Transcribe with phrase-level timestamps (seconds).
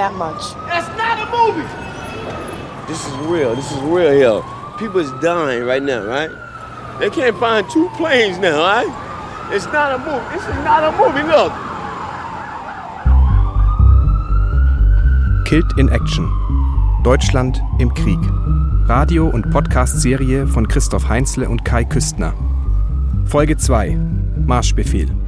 [0.00, 0.54] that much?
[0.64, 1.68] That's not a movie.
[2.88, 3.54] This is real.
[3.54, 4.42] This is real here.
[4.78, 6.30] People is dying right now, right?
[7.00, 8.88] They can't find two planes now, right?
[9.52, 10.28] It's not a movie.
[10.32, 11.24] This is not a movie.
[11.34, 11.52] Look.
[15.44, 16.26] Killed in Action.
[17.04, 18.20] Deutschland im Krieg.
[18.88, 22.32] Radio- und Podcast-Serie von Christoph Heinzle und Kai Küstner.
[23.26, 23.98] Folge 2.
[24.46, 25.19] Marschbefehl.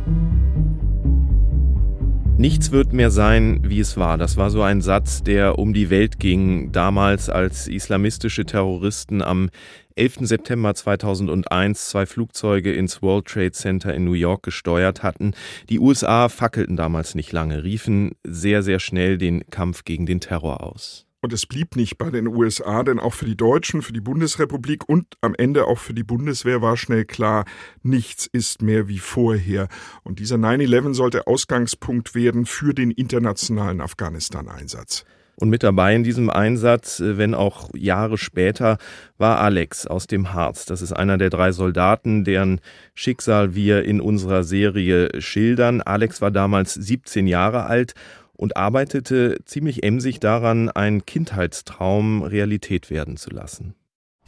[2.42, 4.18] Nichts wird mehr sein, wie es war.
[4.18, 9.48] Das war so ein Satz, der um die Welt ging, damals als islamistische Terroristen am
[9.94, 10.22] 11.
[10.22, 15.34] September 2001 zwei Flugzeuge ins World Trade Center in New York gesteuert hatten.
[15.68, 20.64] Die USA fackelten damals nicht lange, riefen sehr, sehr schnell den Kampf gegen den Terror
[20.64, 21.06] aus.
[21.24, 24.88] Und es blieb nicht bei den USA, denn auch für die Deutschen, für die Bundesrepublik
[24.88, 27.44] und am Ende auch für die Bundeswehr war schnell klar,
[27.84, 29.68] nichts ist mehr wie vorher.
[30.02, 35.04] Und dieser 9-11 sollte Ausgangspunkt werden für den internationalen Afghanistan-Einsatz.
[35.36, 38.78] Und mit dabei in diesem Einsatz, äh, wenn auch Jahre später,
[39.16, 40.66] war Alex aus dem Harz.
[40.66, 42.60] Das ist einer der drei Soldaten, deren
[42.94, 45.80] Schicksal wir in unserer Serie schildern.
[45.82, 47.94] Alex war damals 17 Jahre alt
[48.42, 53.76] und arbeitete ziemlich emsig daran, einen Kindheitstraum Realität werden zu lassen.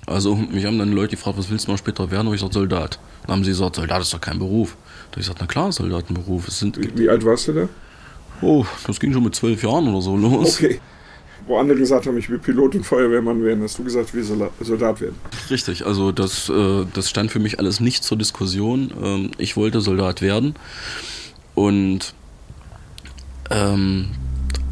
[0.06, 2.28] Also mich haben dann Leute gefragt, was willst du mal später werden?
[2.28, 3.00] Und ich gesagt, Soldat.
[3.22, 4.76] Dann haben sie gesagt, Soldat ist doch kein Beruf.
[4.76, 6.46] Da habe ich gesagt, na klar, Soldatenberuf.
[6.46, 7.68] Es sind wie, wie alt warst du da?
[8.40, 10.62] Oh, das ging schon mit zwölf Jahren oder so los.
[10.62, 10.78] Okay.
[11.48, 14.22] Wo andere gesagt haben, ich will Pilot und Feuerwehrmann werden, hast du gesagt, ich will
[14.60, 15.16] Soldat werden.
[15.50, 18.92] Richtig, also das, äh, das stand für mich alles nicht zur Diskussion.
[19.02, 20.54] Ähm, ich wollte Soldat werden.
[21.56, 22.14] Und
[23.50, 24.06] ähm,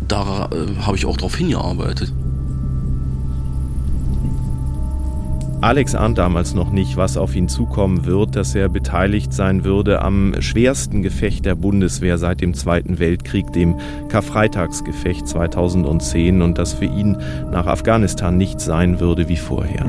[0.09, 2.12] da äh, habe ich auch darauf hingearbeitet.
[5.62, 10.03] Alex ahnt damals noch nicht, was auf ihn zukommen wird, dass er beteiligt sein würde
[10.03, 13.77] am schwersten Gefecht der Bundeswehr seit dem Zweiten Weltkrieg, dem
[14.09, 17.16] Karfreitagsgefecht 2010 und dass für ihn
[17.53, 19.87] nach Afghanistan nichts sein würde wie vorher.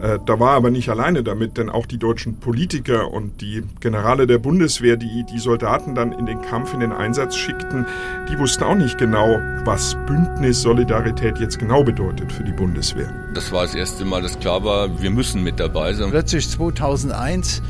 [0.00, 4.26] Äh, da war aber nicht alleine damit, denn auch die deutschen Politiker und die Generale
[4.26, 7.86] der Bundeswehr, die die Soldaten dann in den Kampf, in den Einsatz schickten,
[8.30, 13.12] die wussten auch nicht genau, was Bündnis Solidarität jetzt genau bedeutet für die Bundeswehr.
[13.34, 16.10] Das war das erste Mal, dass klar war, wir müssen mit dabei sein.
[16.10, 17.62] Plötzlich 2001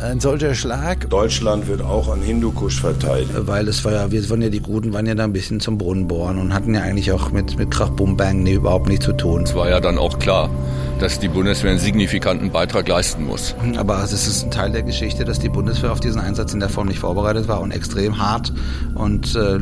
[0.00, 1.08] ein solcher Schlag.
[1.08, 3.28] Deutschland wird auch an Hindukusch verteilt.
[3.34, 5.78] Weil es war ja, wir waren ja, die Guten waren ja da ein bisschen zum
[5.78, 9.06] Brunnen bohren und hatten ja eigentlich auch mit, mit Krach, Bum, Bang nee, überhaupt nichts
[9.06, 9.44] zu tun.
[9.44, 10.50] Es war ja dann auch klar,
[10.98, 13.54] dass die Bundeswehr einen signifikanten Beitrag leisten muss.
[13.76, 16.68] Aber es ist ein Teil der Geschichte, dass die Bundeswehr auf diesen Einsatz in der
[16.68, 18.52] Form nicht vorbereitet war und extrem hart
[18.94, 19.58] und äh,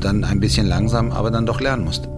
[0.00, 2.08] dann ein bisschen langsam, aber dann doch lernen musste.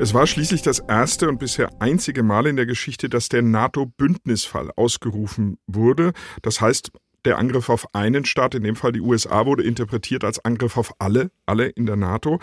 [0.00, 4.70] Es war schließlich das erste und bisher einzige Mal in der Geschichte, dass der NATO-Bündnisfall
[4.74, 6.12] ausgerufen wurde.
[6.40, 6.90] Das heißt,
[7.24, 10.94] der Angriff auf einen Staat, in dem Fall die USA, wurde interpretiert als Angriff auf
[10.98, 12.40] alle, alle in der NATO.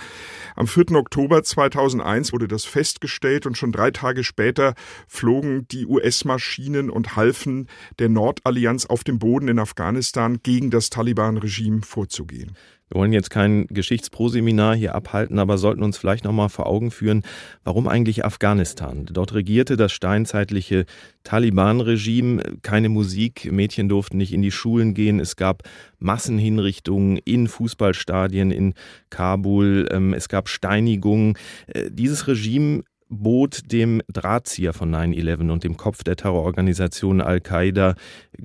[0.55, 0.91] Am 4.
[0.91, 4.73] Oktober 2001 wurde das festgestellt und schon drei Tage später
[5.07, 7.67] flogen die US-Maschinen und halfen
[7.99, 12.55] der Nordallianz auf dem Boden in Afghanistan gegen das Taliban-Regime vorzugehen.
[12.89, 17.23] Wir wollen jetzt kein Geschichtsproseminar hier abhalten, aber sollten uns vielleicht nochmal vor Augen führen,
[17.63, 19.05] warum eigentlich Afghanistan?
[19.11, 20.85] Dort regierte das steinzeitliche
[21.23, 25.63] Taliban-Regime, keine Musik, Mädchen durften nicht in die Schulen gehen, es gab
[25.99, 28.73] Massenhinrichtungen in Fußballstadien in
[29.09, 31.37] Kabul, ähm, es gab Steinigungen.
[31.67, 37.95] Äh, dieses Regime bot dem Drahtzieher von 9-11 und dem Kopf der Terrororganisation Al-Qaida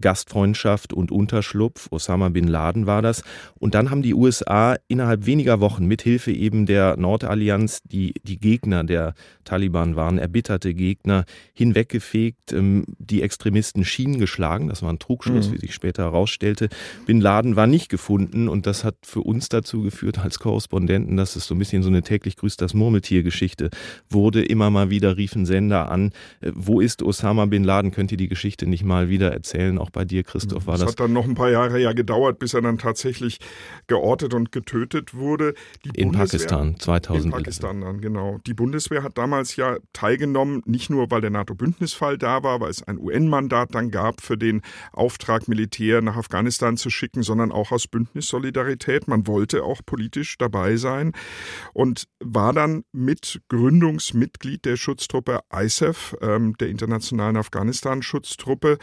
[0.01, 1.89] Gastfreundschaft und Unterschlupf.
[1.91, 3.23] Osama bin Laden war das.
[3.59, 8.85] Und dann haben die USA innerhalb weniger Wochen mithilfe eben der Nordallianz, die die Gegner
[8.85, 9.15] der
[9.45, 14.69] Taliban waren, erbitterte Gegner, hinweggefegt, ähm, die Extremisten schienen geschlagen.
[14.69, 15.55] Das war ein Trugschluss, mhm.
[15.55, 16.69] wie sich später herausstellte.
[17.07, 21.37] Bin Laden war nicht gefunden und das hat für uns dazu geführt als Korrespondenten, dass
[21.37, 23.71] es so ein bisschen so eine täglich grüßt das Murmeltier-Geschichte
[24.09, 27.91] wurde immer mal wieder riefen Sender an, äh, wo ist Osama bin Laden?
[27.91, 29.79] Könnt ihr die Geschichte nicht mal wieder erzählen?
[29.83, 30.83] Auch bei dir, Christoph, war das.
[30.83, 33.39] Es hat dann noch ein paar Jahre ja gedauert, bis er dann tatsächlich
[33.87, 35.55] geortet und getötet wurde.
[35.85, 37.25] Die in Bundeswehr, Pakistan, 2000.
[37.25, 38.39] In Pakistan dann, genau.
[38.47, 42.83] Die Bundeswehr hat damals ja teilgenommen, nicht nur, weil der NATO-Bündnisfall da war, weil es
[42.83, 44.63] ein UN-Mandat dann gab, für den
[44.93, 49.09] Auftrag, Militär nach Afghanistan zu schicken, sondern auch aus Bündnissolidarität.
[49.09, 51.13] Man wollte auch politisch dabei sein
[51.73, 58.79] und war dann mit Gründungsmitglied Mitglied der Schutztruppe ISAF, ähm, der internationalen Afghanistan-Schutztruppe,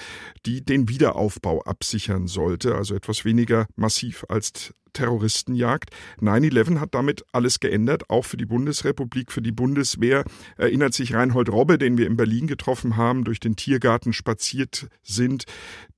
[0.46, 5.92] die den Wiederaufbau absichern sollte, also etwas weniger massiv als Terroristenjagd.
[6.22, 10.24] 9-11 hat damit alles geändert, auch für die Bundesrepublik, für die Bundeswehr.
[10.58, 15.46] Erinnert sich Reinhold Robbe, den wir in Berlin getroffen haben, durch den Tiergarten spaziert sind,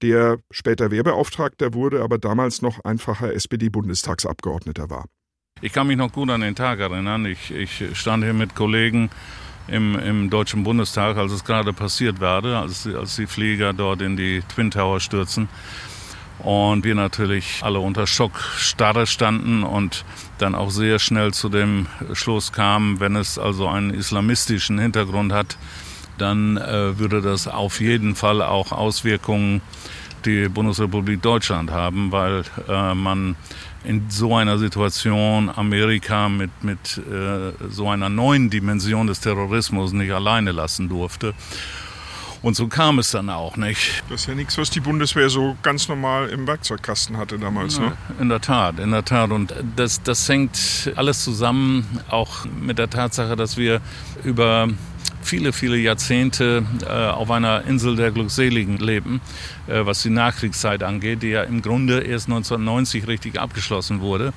[0.02, 5.06] der später Wehrbeauftragter wurde, aber damals noch einfacher SPD-Bundestagsabgeordneter war.
[5.62, 7.26] Ich kann mich noch gut an den Tag erinnern.
[7.26, 9.10] Ich, ich stand hier mit Kollegen
[9.68, 14.18] im, im Deutschen Bundestag, als es gerade passiert war, als, als die Flieger dort in
[14.18, 15.50] die Twin Tower stürzen.
[16.40, 20.06] Und wir natürlich alle unter Schockstarre standen und
[20.40, 25.58] dann auch sehr schnell zu dem Schluss kamen, wenn es also einen islamistischen Hintergrund hat,
[26.18, 29.62] dann äh, würde das auf jeden Fall auch Auswirkungen
[30.26, 33.36] die Bundesrepublik Deutschland haben, weil äh, man
[33.84, 40.12] in so einer Situation Amerika mit, mit äh, so einer neuen Dimension des Terrorismus nicht
[40.12, 41.34] alleine lassen durfte.
[42.44, 44.04] Und so kam es dann auch nicht.
[44.10, 47.96] Das ist ja nichts, was die Bundeswehr so ganz normal im Werkzeugkasten hatte damals, ne?
[48.20, 49.30] In der Tat, in der Tat.
[49.30, 53.80] Und das, das hängt alles zusammen, auch mit der Tatsache, dass wir
[54.24, 54.70] über
[55.22, 59.22] viele, viele Jahrzehnte äh, auf einer Insel der Glückseligen leben,
[59.68, 64.34] äh, was die Nachkriegszeit angeht, die ja im Grunde erst 1990 richtig abgeschlossen wurde.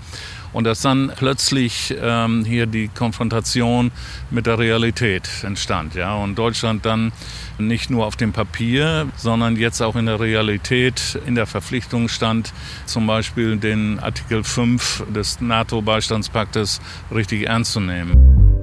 [0.52, 3.90] Und dass dann plötzlich ähm, hier die Konfrontation
[4.30, 5.96] mit der Realität entstand.
[5.96, 6.14] Ja?
[6.14, 7.10] Und Deutschland dann
[7.58, 12.52] nicht nur auf dem Papier, sondern jetzt auch in der Realität in der Verpflichtung stand,
[12.86, 16.80] zum Beispiel den Artikel 5 des NATO-Beistandspaktes
[17.12, 18.53] richtig ernst zu nehmen.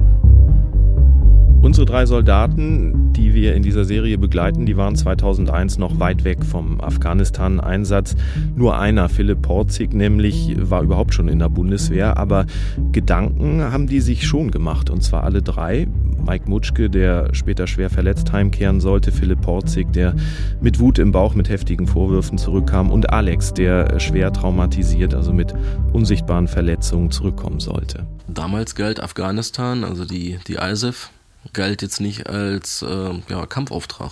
[1.62, 6.44] Unsere drei Soldaten, die wir in dieser Serie begleiten, die waren 2001 noch weit weg
[6.44, 8.16] vom Afghanistan-Einsatz.
[8.56, 12.48] Nur einer, Philipp Porzig, nämlich war überhaupt schon in der Bundeswehr, aber
[12.92, 15.88] Gedanken haben die sich schon gemacht und zwar alle drei.
[16.26, 20.16] Mike Mutschke, der später schwer verletzt heimkehren sollte, Philipp Porzig, der
[20.62, 25.54] mit Wut im Bauch mit heftigen Vorwürfen zurückkam und Alex, der schwer traumatisiert, also mit
[25.94, 28.08] unsichtbaren Verletzungen zurückkommen sollte.
[28.28, 31.12] Damals galt Afghanistan, also die, die ISAF,
[31.54, 34.12] galt jetzt nicht als äh, ja, Kampfauftrag.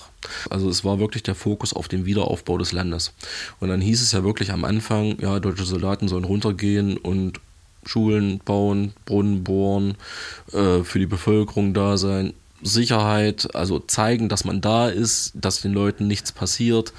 [0.49, 3.13] Also es war wirklich der Fokus auf den Wiederaufbau des Landes.
[3.59, 7.39] Und dann hieß es ja wirklich am Anfang, ja, deutsche Soldaten sollen runtergehen und
[7.85, 9.95] Schulen bauen, Brunnen bohren,
[10.51, 12.33] äh, für die Bevölkerung da sein.
[12.61, 16.91] Sicherheit, also zeigen, dass man da ist, dass den Leuten nichts passiert.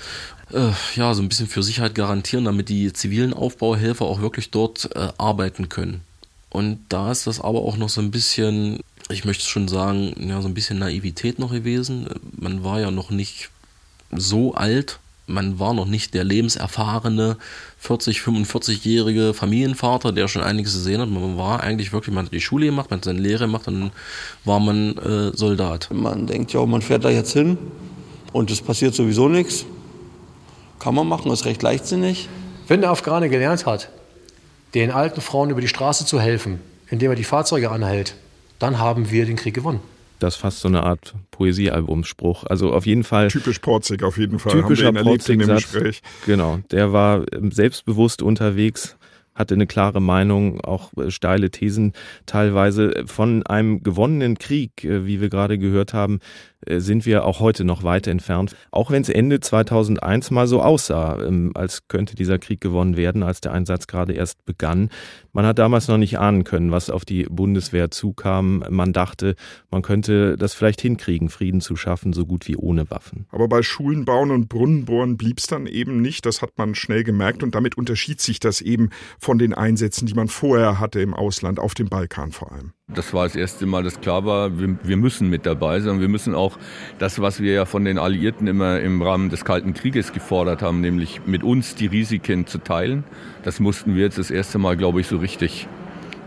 [0.53, 4.89] Äh, ja, so ein bisschen für Sicherheit garantieren, damit die zivilen Aufbauhelfer auch wirklich dort
[4.97, 6.01] äh, arbeiten können.
[6.49, 10.41] Und da ist das aber auch noch so ein bisschen ich möchte schon sagen, ja,
[10.41, 12.09] so ein bisschen Naivität noch gewesen.
[12.39, 13.51] Man war ja noch nicht
[14.13, 17.37] so alt, man war noch nicht der lebenserfahrene
[17.79, 21.09] 40, 45-jährige Familienvater, der schon einiges gesehen hat.
[21.09, 23.93] Man war eigentlich wirklich, man hat die Schule gemacht, man hat seine Lehre gemacht, dann
[24.45, 25.89] war man äh, Soldat.
[25.93, 27.59] Man denkt ja, man fährt da jetzt hin
[28.33, 29.65] und es passiert sowieso nichts.
[30.79, 32.29] Kann man machen, ist recht leichtsinnig.
[32.67, 33.91] Wenn der Afghane gelernt hat,
[34.75, 38.15] den alten Frauen über die Straße zu helfen, indem er die Fahrzeuge anhält,
[38.61, 39.81] dann haben wir den Krieg gewonnen.
[40.21, 42.45] Das ist fast so eine Art Poesiealbumspruch.
[42.45, 43.29] Also auf jeden Fall.
[43.29, 44.53] Typisch Porzig, auf jeden Fall.
[44.53, 45.73] Typischer Porzig-Satz.
[46.27, 46.59] Genau.
[46.71, 48.99] Der war ähm, selbstbewusst unterwegs,
[49.35, 51.95] hatte eine klare Meinung, auch äh, steile Thesen
[52.27, 53.05] teilweise.
[53.07, 56.21] Von einem gewonnenen Krieg, äh, wie wir gerade gehört haben,
[56.67, 58.55] sind wir auch heute noch weit entfernt.
[58.71, 63.23] Auch wenn es Ende 2001 mal so aussah, ähm, als könnte dieser Krieg gewonnen werden,
[63.23, 64.91] als der Einsatz gerade erst begann.
[65.33, 68.65] Man hat damals noch nicht ahnen können, was auf die Bundeswehr zukam.
[68.69, 69.37] Man dachte,
[69.71, 73.27] man könnte das vielleicht hinkriegen, Frieden zu schaffen, so gut wie ohne Waffen.
[73.31, 76.27] Aber bei Schulen bauen und Brunnen bohren blieb es dann eben nicht.
[76.27, 80.15] Das hat man schnell gemerkt und damit unterschied sich das eben von den Einsätzen, die
[80.15, 82.73] man vorher hatte im Ausland, auf dem Balkan vor allem.
[82.95, 86.01] Das war das erste Mal, dass klar war, wir, wir, müssen mit dabei sein.
[86.01, 86.59] Wir müssen auch
[86.99, 90.81] das, was wir ja von den Alliierten immer im Rahmen des Kalten Krieges gefordert haben,
[90.81, 93.05] nämlich mit uns die Risiken zu teilen,
[93.43, 95.69] das mussten wir jetzt das erste Mal, glaube ich, so richtig,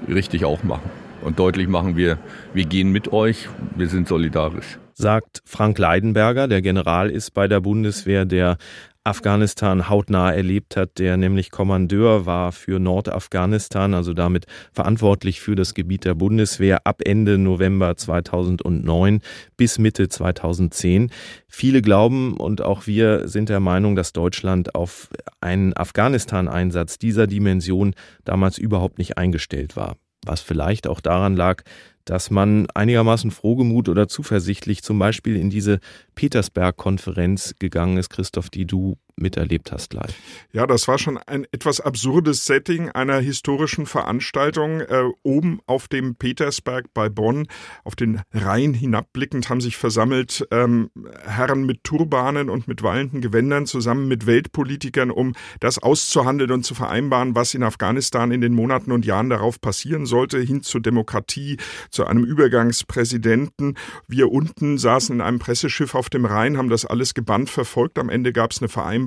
[0.08, 0.89] richtig auch machen.
[1.22, 2.17] Und deutlich machen wir,
[2.53, 7.60] wir gehen mit euch, wir sind solidarisch sagt Frank Leidenberger, der General ist bei der
[7.62, 8.58] Bundeswehr, der
[9.05, 15.74] Afghanistan hautnah erlebt hat, der nämlich Kommandeur war für Nordafghanistan, also damit verantwortlich für das
[15.74, 19.19] Gebiet der Bundeswehr ab Ende November 2009
[19.57, 21.12] bis Mitte 2010.
[21.50, 25.10] Viele glauben und auch wir sind der Meinung, dass Deutschland auf
[25.41, 29.98] einen Afghanistan-Einsatz dieser Dimension damals überhaupt nicht eingestellt war.
[30.25, 31.63] Was vielleicht auch daran lag,
[32.05, 35.79] dass man einigermaßen frohgemut oder zuversichtlich zum Beispiel in diese
[36.15, 40.13] Petersberg-Konferenz gegangen ist, Christoph, die du miterlebt hast live.
[40.51, 44.82] Ja, das war schon ein etwas absurdes Setting einer historischen Veranstaltung.
[44.82, 47.48] Äh, oben auf dem Petersberg bei Bonn,
[47.84, 50.89] auf den Rhein hinabblickend, haben sich versammelt ähm,
[51.25, 56.75] Herren mit Turbanen und mit wallenden Gewändern zusammen mit Weltpolitikern, um das auszuhandeln und zu
[56.75, 61.58] vereinbaren, was in Afghanistan in den Monaten und Jahren darauf passieren sollte, hin zur Demokratie,
[61.91, 63.77] zu einem Übergangspräsidenten.
[64.08, 68.00] Wir unten saßen in einem Presseschiff auf dem Rhein, haben das alles gebannt verfolgt.
[68.00, 69.02] Am Ende gab es eine Vereinbarung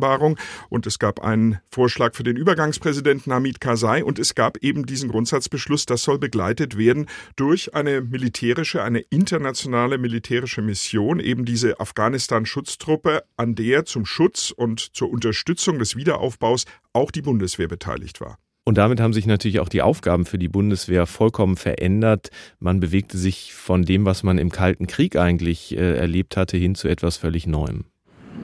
[0.69, 5.09] und es gab einen Vorschlag für den Übergangspräsidenten Hamid Karzai und es gab eben diesen
[5.09, 13.25] Grundsatzbeschluss, das soll begleitet werden durch eine militärische, eine internationale militärische Mission, eben diese Afghanistan-Schutztruppe,
[13.37, 18.38] an der zum Schutz und zur Unterstützung des Wiederaufbaus auch die Bundeswehr beteiligt war.
[18.69, 22.31] Und damit haben sich natürlich auch die Aufgaben für die Bundeswehr vollkommen verändert.
[22.59, 26.75] Man bewegte sich von dem, was man im Kalten Krieg eigentlich äh, erlebt hatte, hin
[26.75, 27.85] zu etwas völlig Neuem.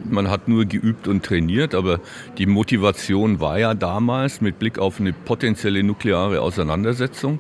[0.09, 2.01] Man hat nur geübt und trainiert, aber
[2.39, 7.39] die Motivation war ja damals mit Blick auf eine potenzielle nukleare Auseinandersetzung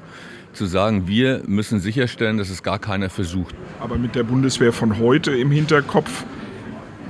[0.52, 3.54] zu sagen, wir müssen sicherstellen, dass es gar keiner versucht.
[3.80, 6.24] Aber mit der Bundeswehr von heute im Hinterkopf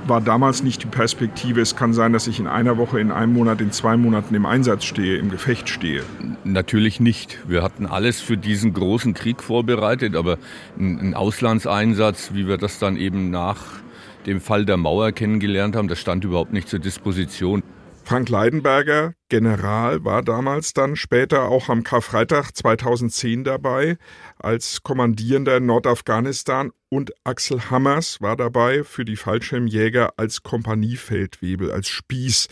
[0.07, 3.33] war damals nicht die Perspektive, es kann sein, dass ich in einer Woche, in einem
[3.33, 6.03] Monat, in zwei Monaten im Einsatz stehe, im Gefecht stehe.
[6.43, 7.39] Natürlich nicht.
[7.47, 10.37] Wir hatten alles für diesen großen Krieg vorbereitet, aber
[10.77, 13.82] ein Auslandseinsatz, wie wir das dann eben nach
[14.25, 17.63] dem Fall der Mauer kennengelernt haben, das stand überhaupt nicht zur Disposition.
[18.05, 23.97] Frank Leidenberger, General, war damals dann später auch am Karfreitag 2010 dabei
[24.37, 31.87] als Kommandierender in Nordafghanistan und Axel Hammers war dabei für die Fallschirmjäger als Kompaniefeldwebel, als
[31.87, 32.49] Spieß.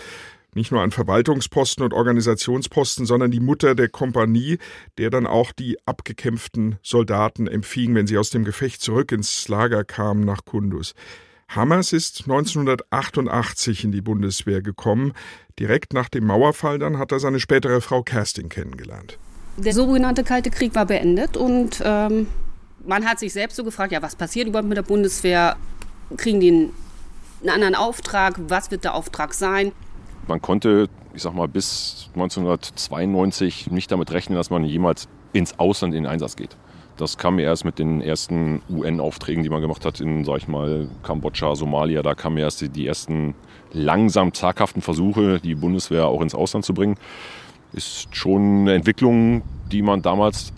[0.54, 4.58] Nicht nur an Verwaltungsposten und Organisationsposten, sondern die Mutter der Kompanie,
[4.98, 9.84] der dann auch die abgekämpften Soldaten empfing, wenn sie aus dem Gefecht zurück ins Lager
[9.84, 10.94] kamen nach Kundus.
[11.56, 15.12] Hammers ist 1988 in die Bundeswehr gekommen.
[15.60, 19.18] Direkt nach dem Mauerfall dann hat er seine spätere Frau Kerstin kennengelernt.
[19.58, 22.28] Der sogenannte Kalte Krieg war beendet und ähm,
[22.86, 25.58] man hat sich selbst so gefragt, ja, was passiert überhaupt mit der Bundeswehr?
[26.16, 26.74] Kriegen die einen,
[27.42, 28.36] einen anderen Auftrag?
[28.48, 29.74] Was wird der Auftrag sein?
[30.28, 35.94] Man konnte, ich sag mal, bis 1992 nicht damit rechnen, dass man jemals ins Ausland
[35.94, 36.56] in den Einsatz geht.
[36.98, 40.88] Das kam erst mit den ersten UN-Aufträgen, die man gemacht hat in, sag ich mal,
[41.04, 42.02] Kambodscha, Somalia.
[42.04, 43.34] Da kamen erst die, die ersten
[43.74, 46.96] langsam zaghaften Versuche, die Bundeswehr auch ins Ausland zu bringen.
[47.74, 50.54] Ist schon eine Entwicklung, die man damals,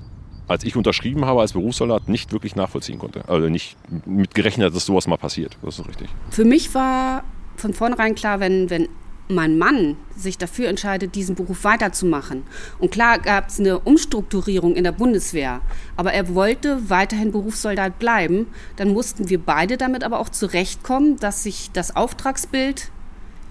[0.47, 3.23] als ich unterschrieben habe als Berufssoldat, nicht wirklich nachvollziehen konnte.
[3.27, 5.57] Also nicht mit gerechnet, dass sowas mal passiert.
[5.61, 6.09] Das ist richtig.
[6.31, 7.23] Für mich war
[7.55, 8.89] von vornherein klar, wenn, wenn
[9.27, 12.43] mein Mann sich dafür entscheidet, diesen Beruf weiterzumachen.
[12.79, 15.61] Und klar gab es eine Umstrukturierung in der Bundeswehr,
[15.95, 18.47] aber er wollte weiterhin Berufssoldat bleiben.
[18.75, 22.91] Dann mussten wir beide damit aber auch zurechtkommen, dass sich das Auftragsbild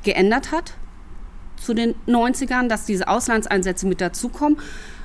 [0.02, 0.74] geändert hat
[1.56, 4.58] zu den 90ern, dass diese Auslandseinsätze mit dazukommen.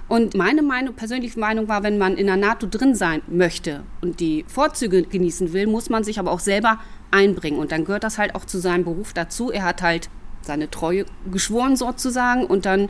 [0.08, 4.20] Und meine Meinung, persönliche Meinung war, wenn man in der NATO drin sein möchte und
[4.22, 6.80] die Vorzüge genießen will, muss man sich aber auch selber
[7.12, 7.60] einbringen.
[7.60, 9.52] Und dann gehört das halt auch zu seinem Beruf dazu.
[9.52, 10.10] Er hat halt
[10.48, 12.90] seine Treue geschworen sozusagen und dann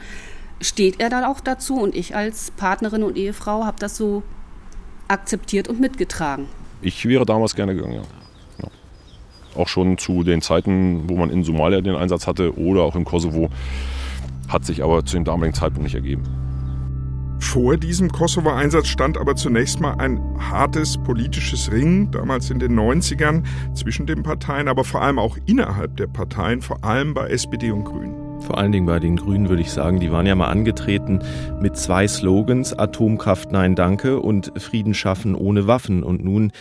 [0.61, 4.23] steht er dann auch dazu und ich als Partnerin und Ehefrau habe das so
[5.07, 6.47] akzeptiert und mitgetragen.
[6.81, 8.01] Ich wäre damals gerne gegangen, ja.
[8.63, 8.69] ja.
[9.55, 13.05] Auch schon zu den Zeiten, wo man in Somalia den Einsatz hatte oder auch im
[13.05, 13.49] Kosovo,
[14.47, 16.46] hat sich aber zu dem damaligen Zeitpunkt nicht ergeben.
[17.39, 23.43] Vor diesem Kosovo-Einsatz stand aber zunächst mal ein hartes politisches Ringen, damals in den 90ern,
[23.73, 27.85] zwischen den Parteien, aber vor allem auch innerhalb der Parteien, vor allem bei SPD und
[27.85, 28.41] Grünen.
[28.41, 31.19] Vor allen Dingen bei den Grünen würde ich sagen, die waren ja mal angetreten
[31.59, 36.03] mit zwei Slogans, Atomkraft nein danke und Frieden schaffen ohne Waffen.
[36.03, 36.51] Und nun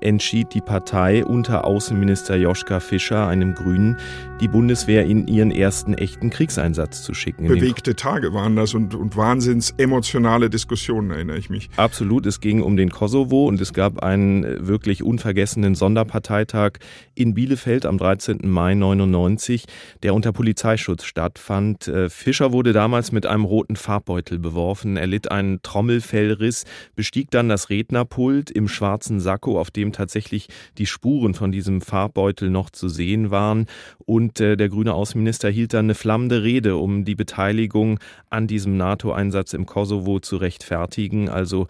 [0.00, 3.96] entschied die Partei unter Außenminister Joschka Fischer, einem Grünen,
[4.40, 7.48] die Bundeswehr in ihren ersten echten Kriegseinsatz zu schicken.
[7.48, 11.70] Bewegte Tage waren das und, und wahnsinns emotionale Diskussionen, erinnere ich mich.
[11.76, 16.72] Absolut, es ging um den Kosovo und es gab einen wirklich unvergessenen Sonderparteitag
[17.14, 18.40] in Bielefeld am 13.
[18.44, 19.64] Mai 99,
[20.02, 21.88] der unter Polizeischutz stattfand.
[21.88, 26.64] Äh, Fischer wurde damals mit einem roten Farbbeutel beworfen, er litt einen Trommelfellriss,
[26.94, 31.80] bestieg dann das Rednerpult im schwarzen Sakko, auf dem dem tatsächlich die Spuren von diesem
[31.80, 33.66] Farbbeutel noch zu sehen waren.
[34.04, 37.98] Und äh, der grüne Außenminister hielt dann eine flammende Rede, um die Beteiligung
[38.30, 41.28] an diesem NATO-Einsatz im Kosovo zu rechtfertigen.
[41.28, 41.66] Also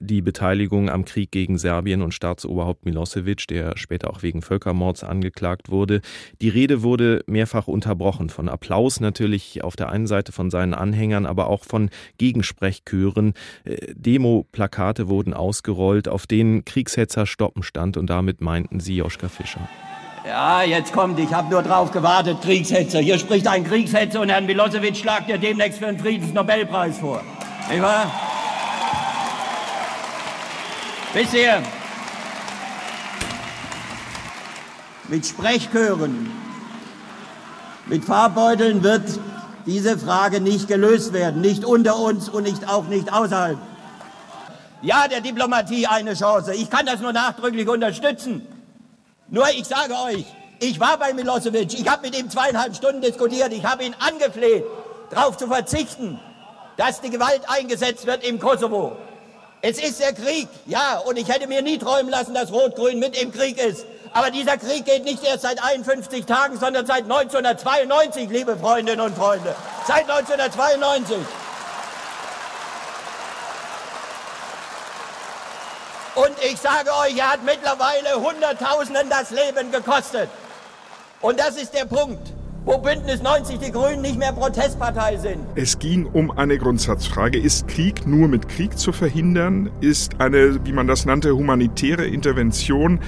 [0.00, 5.70] die Beteiligung am Krieg gegen Serbien und Staatsoberhaupt Milosevic, der später auch wegen Völkermords angeklagt
[5.70, 6.00] wurde.
[6.40, 11.26] Die Rede wurde mehrfach unterbrochen von Applaus natürlich auf der einen Seite von seinen Anhängern,
[11.26, 13.34] aber auch von Gegensprechchören.
[13.64, 19.68] Äh, Demo-Plakate wurden ausgerollt, auf denen Kriegshetzer stoppen stand und damit meinten sie Joschka Fischer.
[20.28, 22.98] Ja, jetzt kommt, ich habe nur drauf gewartet, Kriegshetzer.
[22.98, 27.22] Hier spricht ein Kriegshetzer und Herrn Milosevic schlagt ihr demnächst für den Friedensnobelpreis vor.
[27.70, 28.12] Nicht wahr?
[31.14, 31.62] Wisst ihr,
[35.08, 36.30] mit Sprechchören,
[37.86, 39.18] mit Farbbeuteln wird
[39.64, 43.56] diese Frage nicht gelöst werden, nicht unter uns und nicht auch nicht außerhalb.
[44.82, 46.54] ja der Diplomatie eine Chance.
[46.54, 48.46] Ich kann das nur nachdrücklich unterstützen.
[49.30, 50.24] Nur ich sage euch,
[50.58, 54.64] ich war bei Milosevic, ich habe mit ihm zweieinhalb Stunden diskutiert, ich habe ihn angefleht,
[55.10, 56.18] darauf zu verzichten,
[56.78, 58.96] dass die Gewalt eingesetzt wird im Kosovo.
[59.60, 63.20] Es ist der Krieg, ja, und ich hätte mir nie träumen lassen, dass Rot-Grün mit
[63.20, 63.84] im Krieg ist.
[64.12, 69.14] Aber dieser Krieg geht nicht erst seit 51 Tagen, sondern seit 1992, liebe Freundinnen und
[69.14, 69.54] Freunde.
[69.86, 71.16] Seit 1992.
[76.18, 80.28] Und ich sage euch, er hat mittlerweile Hunderttausenden das Leben gekostet.
[81.20, 82.32] Und das ist der Punkt,
[82.64, 85.38] wo Bündnis 90 die Grünen nicht mehr Protestpartei sind.
[85.54, 87.38] Es ging um eine Grundsatzfrage.
[87.38, 89.70] Ist Krieg nur mit Krieg zu verhindern?
[89.80, 92.98] Ist eine, wie man das nannte, humanitäre Intervention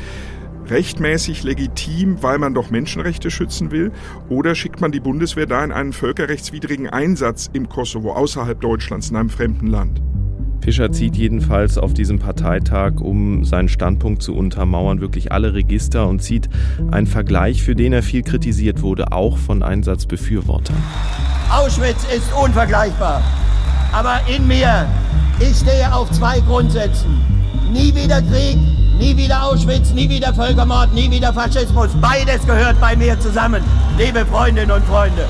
[0.69, 3.90] rechtmäßig legitim, weil man doch Menschenrechte schützen will?
[4.29, 9.17] Oder schickt man die Bundeswehr da in einen völkerrechtswidrigen Einsatz im Kosovo, außerhalb Deutschlands, in
[9.17, 10.00] einem fremden Land?
[10.61, 16.23] Fischer zieht jedenfalls auf diesem Parteitag, um seinen Standpunkt zu untermauern, wirklich alle Register und
[16.23, 16.49] zieht
[16.90, 20.76] einen Vergleich, für den er viel kritisiert wurde, auch von Einsatzbefürwortern.
[21.50, 23.23] Auschwitz ist unvergleichbar.
[23.93, 24.87] Aber in mir,
[25.40, 27.21] ich stehe auf zwei Grundsätzen.
[27.73, 28.59] Nie wieder Krieg,
[28.99, 31.90] nie wieder Auschwitz, nie wieder Völkermord, nie wieder Faschismus.
[32.00, 33.62] Beides gehört bei mir zusammen,
[33.99, 35.26] liebe Freundinnen und Freunde.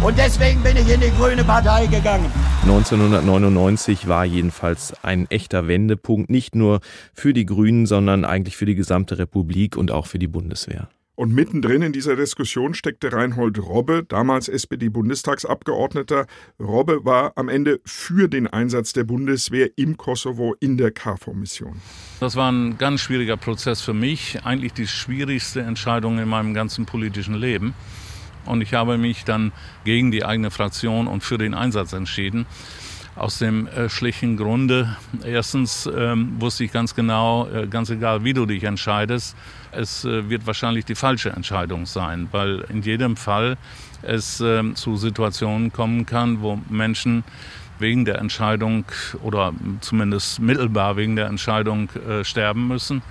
[0.00, 2.30] Und deswegen bin ich in die Grüne Partei gegangen.
[2.62, 6.80] 1999 war jedenfalls ein echter Wendepunkt, nicht nur
[7.12, 10.88] für die Grünen, sondern eigentlich für die gesamte Republik und auch für die Bundeswehr.
[11.14, 16.26] Und mittendrin in dieser Diskussion steckte Reinhold Robbe, damals SPD-Bundestagsabgeordneter.
[16.58, 21.82] Robbe war am Ende für den Einsatz der Bundeswehr im Kosovo in der KFOR-Mission.
[22.18, 26.86] Das war ein ganz schwieriger Prozess für mich, eigentlich die schwierigste Entscheidung in meinem ganzen
[26.86, 27.74] politischen Leben.
[28.46, 29.52] Und ich habe mich dann
[29.84, 32.46] gegen die eigene Fraktion und für den Einsatz entschieden.
[33.14, 38.32] Aus dem äh, schlichten Grunde, erstens ähm, wusste ich ganz genau, äh, ganz egal wie
[38.32, 39.36] du dich entscheidest,
[39.70, 43.58] es äh, wird wahrscheinlich die falsche Entscheidung sein, weil in jedem Fall
[44.00, 47.22] es ähm, zu Situationen kommen kann, wo Menschen
[47.78, 48.86] wegen der Entscheidung
[49.22, 53.02] oder zumindest mittelbar wegen der Entscheidung äh, sterben müssen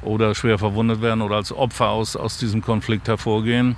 [0.00, 3.76] oder schwer verwundet werden oder als Opfer aus, aus diesem Konflikt hervorgehen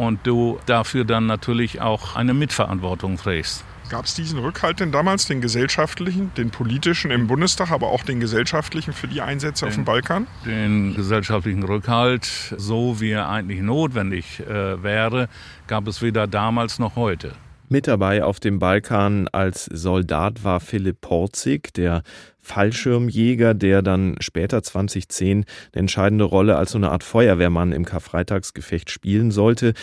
[0.00, 3.64] und du dafür dann natürlich auch eine Mitverantwortung trägst.
[3.90, 8.20] Gab es diesen Rückhalt denn damals, den gesellschaftlichen, den politischen im Bundestag, aber auch den
[8.20, 10.26] gesellschaftlichen für die Einsätze den, auf dem Balkan?
[10.46, 12.24] Den gesellschaftlichen Rückhalt,
[12.56, 15.28] so wie er eigentlich notwendig äh, wäre,
[15.66, 17.32] gab es weder damals noch heute.
[17.68, 22.02] Mit dabei auf dem Balkan als Soldat war Philipp Porzig, der
[22.42, 28.90] Fallschirmjäger, der dann später 2010 eine entscheidende Rolle als so eine Art Feuerwehrmann im Karfreitagsgefecht
[28.90, 29.74] spielen sollte.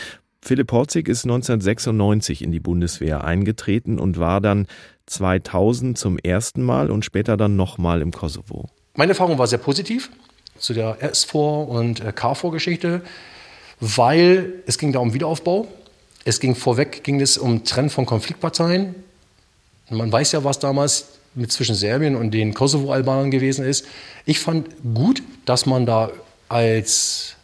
[0.41, 4.67] Philipp Porzig ist 1996 in die Bundeswehr eingetreten und war dann
[5.07, 8.69] 2000 zum ersten Mal und später dann nochmal im Kosovo.
[8.95, 10.09] Meine Erfahrung war sehr positiv
[10.57, 13.01] zu der S4 und äh, KFOR-Geschichte,
[13.79, 15.67] weil es ging da um Wiederaufbau.
[16.25, 18.95] Es ging vorweg, ging es um Trennen von Konfliktparteien.
[19.89, 23.85] Man weiß ja, was damals mit zwischen Serbien und den Kosovo-Albanern gewesen ist.
[24.25, 26.11] Ich fand gut, dass man da
[26.49, 27.35] als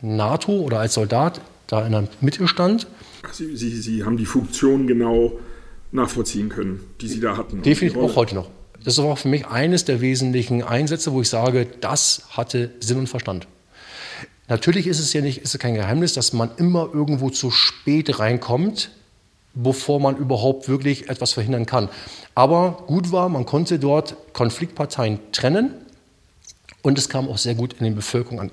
[0.00, 2.86] NATO oder als Soldat da in der Mitte stand.
[3.30, 5.38] Sie, Sie, Sie haben die Funktion genau
[5.92, 7.62] nachvollziehen können, die Sie da hatten.
[7.62, 8.50] Definitiv auch heute noch.
[8.82, 12.98] Das war auch für mich eines der wesentlichen Einsätze, wo ich sage, das hatte Sinn
[12.98, 13.46] und Verstand.
[14.48, 18.18] Natürlich ist es ja nicht, ist es kein Geheimnis, dass man immer irgendwo zu spät
[18.18, 18.90] reinkommt,
[19.54, 21.88] bevor man überhaupt wirklich etwas verhindern kann.
[22.34, 25.74] Aber gut war, man konnte dort Konfliktparteien trennen
[26.82, 28.50] und es kam auch sehr gut in die Bevölkerung an.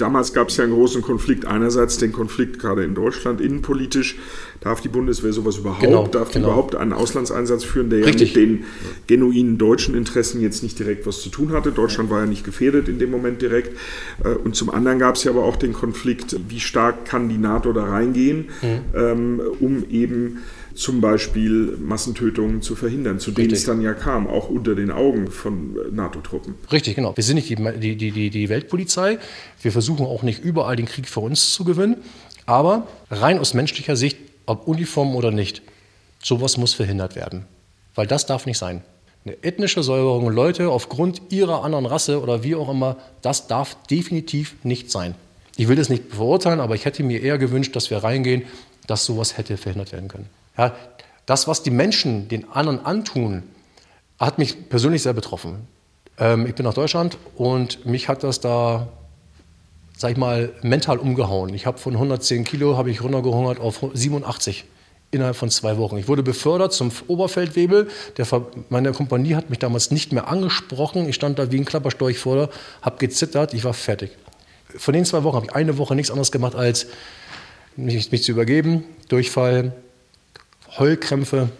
[0.00, 1.44] Damals gab es ja einen großen Konflikt.
[1.44, 4.16] Einerseits den Konflikt gerade in Deutschland, innenpolitisch.
[4.60, 5.80] Darf die Bundeswehr sowas überhaupt?
[5.80, 6.46] Genau, darf genau.
[6.46, 8.34] die überhaupt einen Auslandseinsatz führen, der Richtig.
[8.34, 8.64] ja mit den
[9.06, 11.72] genuinen deutschen Interessen jetzt nicht direkt was zu tun hatte?
[11.72, 13.76] Deutschland war ja nicht gefährdet in dem Moment direkt.
[14.24, 17.38] Äh, und zum anderen gab es ja aber auch den Konflikt, wie stark kann die
[17.38, 18.80] NATO da reingehen, Mhm.
[18.94, 20.38] ähm, um eben
[20.74, 23.60] zum Beispiel Massentötungen zu verhindern, zu denen Richtig.
[23.60, 26.54] es dann ja kam, auch unter den Augen von äh, NATO-Truppen.
[26.70, 27.16] Richtig, genau.
[27.16, 29.18] Wir sind nicht die, die, die, die Weltpolizei.
[29.62, 31.96] Wir versuchen auch nicht überall den Krieg für uns zu gewinnen.
[32.46, 35.62] Aber rein aus menschlicher Sicht, ob Uniform oder nicht,
[36.22, 37.44] sowas muss verhindert werden.
[37.94, 38.82] Weil das darf nicht sein.
[39.24, 44.56] Eine ethnische Säuberung, Leute aufgrund ihrer anderen Rasse oder wie auch immer, das darf definitiv
[44.62, 45.14] nicht sein.
[45.56, 48.44] Ich will das nicht verurteilen, aber ich hätte mir eher gewünscht, dass wir reingehen,
[48.86, 50.26] dass sowas hätte verhindert werden können.
[50.60, 50.74] Ja,
[51.24, 53.44] das, was die Menschen den anderen antun,
[54.18, 55.66] hat mich persönlich sehr betroffen.
[56.18, 58.88] Ähm, ich bin nach Deutschland und mich hat das da,
[59.96, 61.54] sag ich mal, mental umgehauen.
[61.54, 64.66] Ich habe von 110 Kilo habe ich runtergehungert auf 87
[65.10, 65.96] innerhalb von zwei Wochen.
[65.96, 67.88] Ich wurde befördert zum Oberfeldwebel.
[68.18, 68.26] Der,
[68.68, 71.08] meine Kompanie hat mich damals nicht mehr angesprochen.
[71.08, 72.50] Ich stand da wie ein Klapperstorch vor,
[72.82, 74.10] habe gezittert, ich war fertig.
[74.76, 76.86] Von den zwei Wochen habe ich eine Woche nichts anderes gemacht, als
[77.76, 79.72] mich, mich zu übergeben, Durchfall,
[80.78, 81.50] Heulkrämpfe,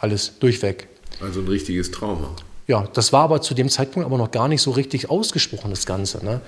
[0.00, 0.88] alles durchweg.
[1.20, 2.30] Also ein richtiges Trauma.
[2.66, 5.86] Ja, das war aber zu dem Zeitpunkt aber noch gar nicht so richtig ausgesprochen, das
[5.86, 6.24] Ganze.
[6.24, 6.40] Ne?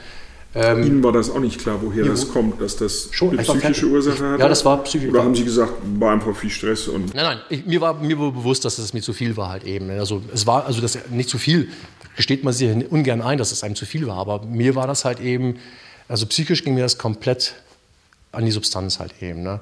[0.54, 3.42] Ähm, Ihnen war das auch nicht klar, woher ja, das kommt, dass das schon, eine
[3.42, 4.40] psychische Ursache hat?
[4.40, 5.08] Ja, das war psychisch.
[5.08, 6.88] Oder haben Sie gesagt, war einfach viel Stress?
[6.88, 9.48] Und nein, nein, ich, mir, war, mir war bewusst, dass es mir zu viel war
[9.48, 9.86] halt eben.
[9.86, 10.00] Ne?
[10.00, 11.68] Also es war, also das nicht zu viel,
[12.16, 15.04] gesteht man sich ungern ein, dass es einem zu viel war, aber mir war das
[15.04, 15.56] halt eben,
[16.08, 17.54] also psychisch ging mir das komplett
[18.32, 19.44] an die Substanz halt eben.
[19.44, 19.60] Ne?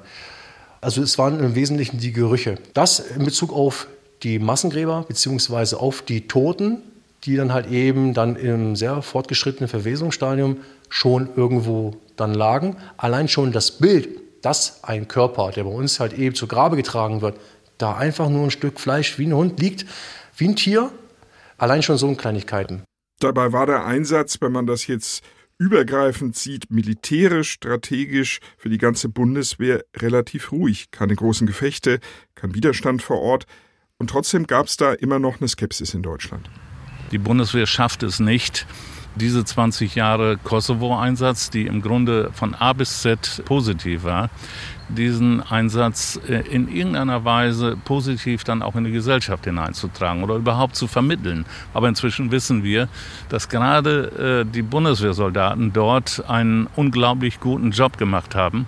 [0.81, 2.55] Also es waren im Wesentlichen die Gerüche.
[2.73, 3.87] Das in Bezug auf
[4.23, 6.81] die Massengräber beziehungsweise auf die Toten,
[7.23, 10.57] die dann halt eben dann im sehr fortgeschrittenen Verwesungsstadium
[10.89, 12.77] schon irgendwo dann lagen.
[12.97, 14.09] Allein schon das Bild,
[14.41, 17.37] dass ein Körper, der bei uns halt eben zu Grabe getragen wird,
[17.77, 19.85] da einfach nur ein Stück Fleisch wie ein Hund liegt,
[20.37, 20.91] wie ein Tier,
[21.57, 22.83] allein schon so Kleinigkeiten.
[23.19, 25.23] Dabei war der Einsatz, wenn man das jetzt
[25.59, 30.89] übergreifend sieht, militärisch, strategisch für die ganze Bundeswehr relativ ruhig.
[30.89, 31.99] Keine großen Gefechte,
[32.33, 33.45] kein Widerstand vor Ort.
[33.97, 36.49] Und trotzdem gab es da immer noch eine Skepsis in Deutschland.
[37.11, 38.65] Die Bundeswehr schafft es nicht,
[39.15, 44.29] diese 20 Jahre Kosovo-Einsatz, die im Grunde von A bis Z positiv war,
[44.89, 50.75] diesen Einsatz äh, in irgendeiner Weise positiv dann auch in die Gesellschaft hineinzutragen oder überhaupt
[50.75, 51.45] zu vermitteln.
[51.73, 52.87] Aber inzwischen wissen wir,
[53.29, 58.65] dass gerade äh, die Bundeswehrsoldaten dort einen unglaublich guten Job gemacht haben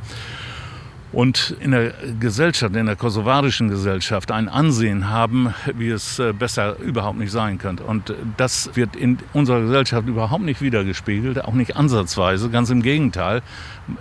[1.12, 6.78] und in der Gesellschaft, in der kosovarischen Gesellschaft ein Ansehen haben, wie es äh, besser
[6.80, 7.84] überhaupt nicht sein könnte.
[7.84, 13.42] Und das wird in unserer Gesellschaft überhaupt nicht wiedergespiegelt, auch nicht ansatzweise, ganz im Gegenteil.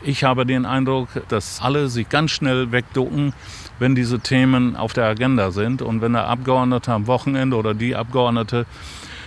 [0.02, 3.32] Ich habe den Eindruck, dass alle sich ganz schnell wegducken,
[3.80, 7.96] wenn diese Themen auf der Agenda sind und wenn der Abgeordnete am Wochenende oder die
[7.96, 8.66] Abgeordnete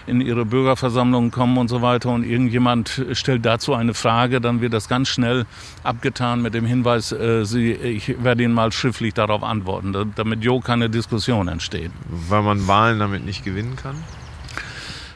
[0.07, 4.73] in ihre Bürgerversammlungen kommen und so weiter und irgendjemand stellt dazu eine Frage, dann wird
[4.73, 5.45] das ganz schnell
[5.83, 10.59] abgetan mit dem Hinweis, äh, Sie, ich werde Ihnen mal schriftlich darauf antworten, damit jo
[10.59, 11.91] keine Diskussion entsteht.
[12.29, 13.95] Weil man Wahlen damit nicht gewinnen kann?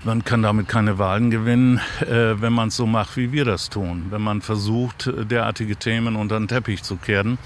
[0.03, 3.69] Man kann damit keine Wahlen gewinnen, äh, wenn man es so macht, wie wir das
[3.69, 4.05] tun.
[4.09, 7.37] Wenn man versucht, derartige Themen unter den Teppich zu kehren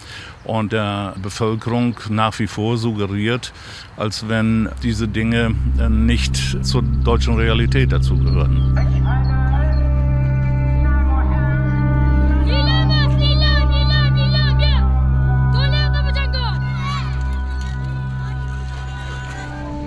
[0.43, 3.53] und der Bevölkerung nach wie vor suggeriert,
[3.97, 9.40] als wenn diese Dinge äh, nicht zur deutschen Realität dazugehören.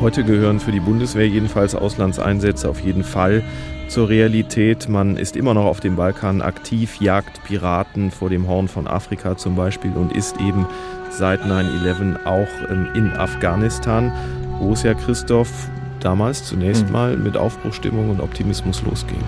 [0.00, 3.42] Heute gehören für die Bundeswehr jedenfalls Auslandseinsätze auf jeden Fall
[3.88, 4.88] zur Realität.
[4.88, 9.36] Man ist immer noch auf dem Balkan aktiv, jagt Piraten vor dem Horn von Afrika
[9.36, 10.66] zum Beispiel und ist eben
[11.10, 12.48] seit 9-11 auch
[12.94, 14.12] in Afghanistan,
[14.58, 15.68] wo es ja Christoph
[16.00, 16.92] damals zunächst mhm.
[16.92, 19.22] mal mit Aufbruchstimmung und Optimismus losging.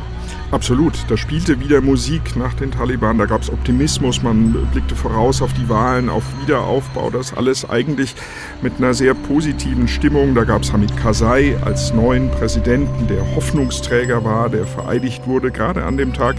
[0.52, 5.42] Absolut, da spielte wieder Musik nach den Taliban, da gab es Optimismus, man blickte voraus
[5.42, 8.14] auf die Wahlen, auf Wiederaufbau, das alles eigentlich
[8.62, 10.37] mit einer sehr positiven Stimmung.
[10.37, 15.85] Da gab es Hamid Karzai als neuen Präsidenten, der Hoffnungsträger war, der vereidigt wurde, gerade
[15.85, 16.37] an dem Tag,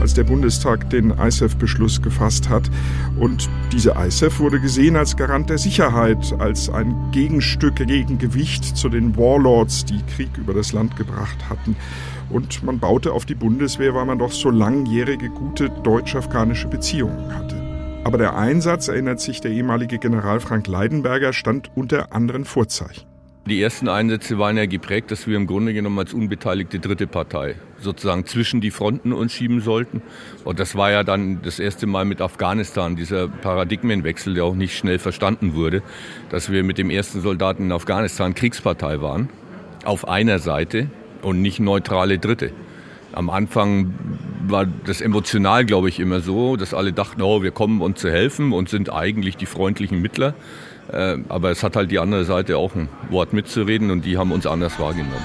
[0.00, 2.70] als der Bundestag den ISAF-Beschluss gefasst hat.
[3.18, 9.16] Und diese ISAF wurde gesehen als Garant der Sicherheit, als ein Gegenstück, Gegengewicht zu den
[9.16, 11.74] Warlords, die Krieg über das Land gebracht hatten.
[12.30, 17.56] Und man baute auf die Bundeswehr, weil man doch so langjährige gute deutsch-afghanische Beziehungen hatte.
[18.04, 23.08] Aber der Einsatz, erinnert sich der ehemalige General Frank Leidenberger, stand unter anderen Vorzeichen.
[23.48, 27.54] Die ersten Einsätze waren ja geprägt, dass wir im Grunde genommen als unbeteiligte dritte Partei
[27.78, 30.02] sozusagen zwischen die Fronten uns schieben sollten.
[30.44, 34.76] Und das war ja dann das erste Mal mit Afghanistan, dieser Paradigmenwechsel, der auch nicht
[34.76, 35.82] schnell verstanden wurde,
[36.28, 39.30] dass wir mit dem ersten Soldaten in Afghanistan Kriegspartei waren,
[39.84, 40.90] auf einer Seite
[41.28, 42.50] und nicht neutrale Dritte.
[43.12, 43.94] Am Anfang
[44.46, 48.10] war das emotional, glaube ich, immer so, dass alle dachten, oh, wir kommen uns zu
[48.10, 50.34] helfen und sind eigentlich die freundlichen Mittler.
[50.92, 54.32] Äh, aber es hat halt die andere Seite auch ein Wort mitzureden und die haben
[54.32, 55.24] uns anders wahrgenommen.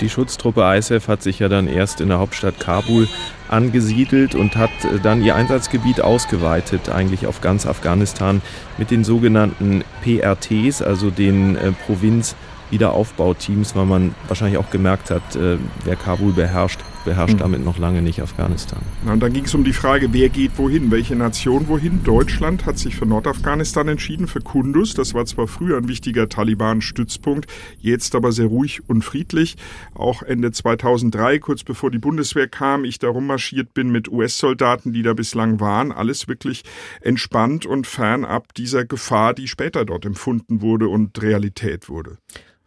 [0.00, 3.08] Die Schutztruppe ISAF hat sich ja dann erst in der Hauptstadt Kabul
[3.48, 8.40] angesiedelt und hat äh, dann ihr Einsatzgebiet ausgeweitet, eigentlich auf ganz Afghanistan,
[8.78, 12.36] mit den sogenannten PRTs, also den äh, Provinz-
[12.70, 17.38] Wiederaufbauteams, weil man wahrscheinlich auch gemerkt hat, äh, wer Kabul beherrscht, beherrscht Mhm.
[17.38, 18.80] damit noch lange nicht Afghanistan.
[19.04, 22.02] Na, und dann ging es um die Frage, wer geht wohin, welche Nation wohin.
[22.04, 24.94] Deutschland hat sich für Nordafghanistan entschieden, für Kunduz.
[24.94, 27.46] Das war zwar früher ein wichtiger Taliban-Stützpunkt,
[27.80, 29.56] jetzt aber sehr ruhig und friedlich.
[29.94, 35.02] Auch Ende 2003, kurz bevor die Bundeswehr kam, ich da rummarschiert bin mit US-Soldaten, die
[35.02, 35.92] da bislang waren.
[35.92, 36.62] Alles wirklich
[37.00, 42.18] entspannt und fernab dieser Gefahr, die später dort empfunden wurde und Realität wurde.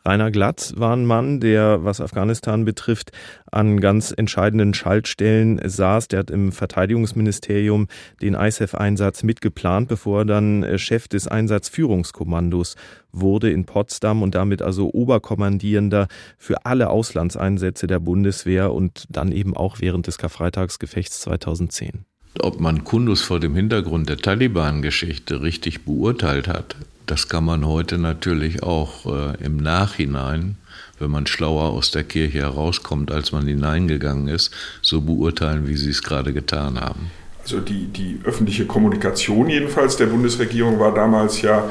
[0.04, 3.12] Rainer Glatz war ein Mann, der, was Afghanistan betrifft,
[3.52, 6.08] an ganz entscheidenden Schaltstellen saß.
[6.08, 7.88] Der hat im Verteidigungsministerium
[8.22, 12.76] den ISAF-Einsatz mitgeplant, bevor er dann äh, Chef des Einsatzführungskommandos
[13.12, 19.56] wurde in Potsdam und damit also Oberkommandierender für alle Auslandseinsätze der Bundeswehr und dann eben
[19.56, 22.06] auch während des Karfreitagsgefechts 2010.
[22.40, 27.98] Ob man Kundus vor dem Hintergrund der Taliban-Geschichte richtig beurteilt hat, das kann man heute
[27.98, 30.56] natürlich auch äh, im Nachhinein,
[31.00, 35.90] wenn man schlauer aus der Kirche herauskommt, als man hineingegangen ist, so beurteilen, wie sie
[35.90, 37.12] es gerade getan haben.
[37.42, 41.70] Also die, die öffentliche Kommunikation jedenfalls der Bundesregierung war damals ja,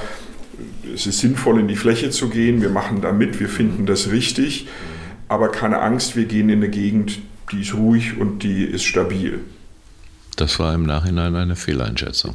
[0.93, 4.11] es ist sinnvoll in die Fläche zu gehen, wir machen da mit, wir finden das
[4.11, 4.67] richtig,
[5.29, 7.21] aber keine Angst, wir gehen in eine Gegend,
[7.53, 9.41] die ist ruhig und die ist stabil.
[10.37, 12.35] Das war im Nachhinein eine Fehleinschätzung.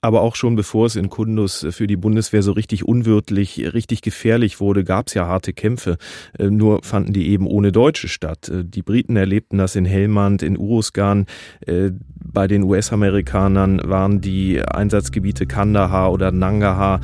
[0.00, 4.60] Aber auch schon bevor es in Kundus für die Bundeswehr so richtig unwirtlich, richtig gefährlich
[4.60, 5.98] wurde, gab es ja harte Kämpfe.
[6.38, 8.48] Äh, Nur fanden die eben ohne Deutsche statt.
[8.48, 11.26] Äh, Die Briten erlebten das in Helmand, in Uruzgan.
[11.66, 17.00] Äh, Bei den US-Amerikanern waren die Einsatzgebiete Kandahar oder Nangarhar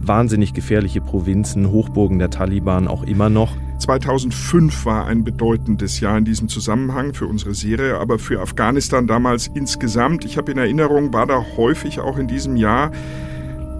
[0.00, 3.56] wahnsinnig gefährliche Provinzen, Hochburgen der Taliban auch immer noch.
[3.78, 9.48] 2005 war ein bedeutendes Jahr in diesem Zusammenhang für unsere Serie, aber für Afghanistan damals
[9.48, 10.24] insgesamt.
[10.24, 12.90] Ich habe in Erinnerung, war da häufig auch in diesem Jahr,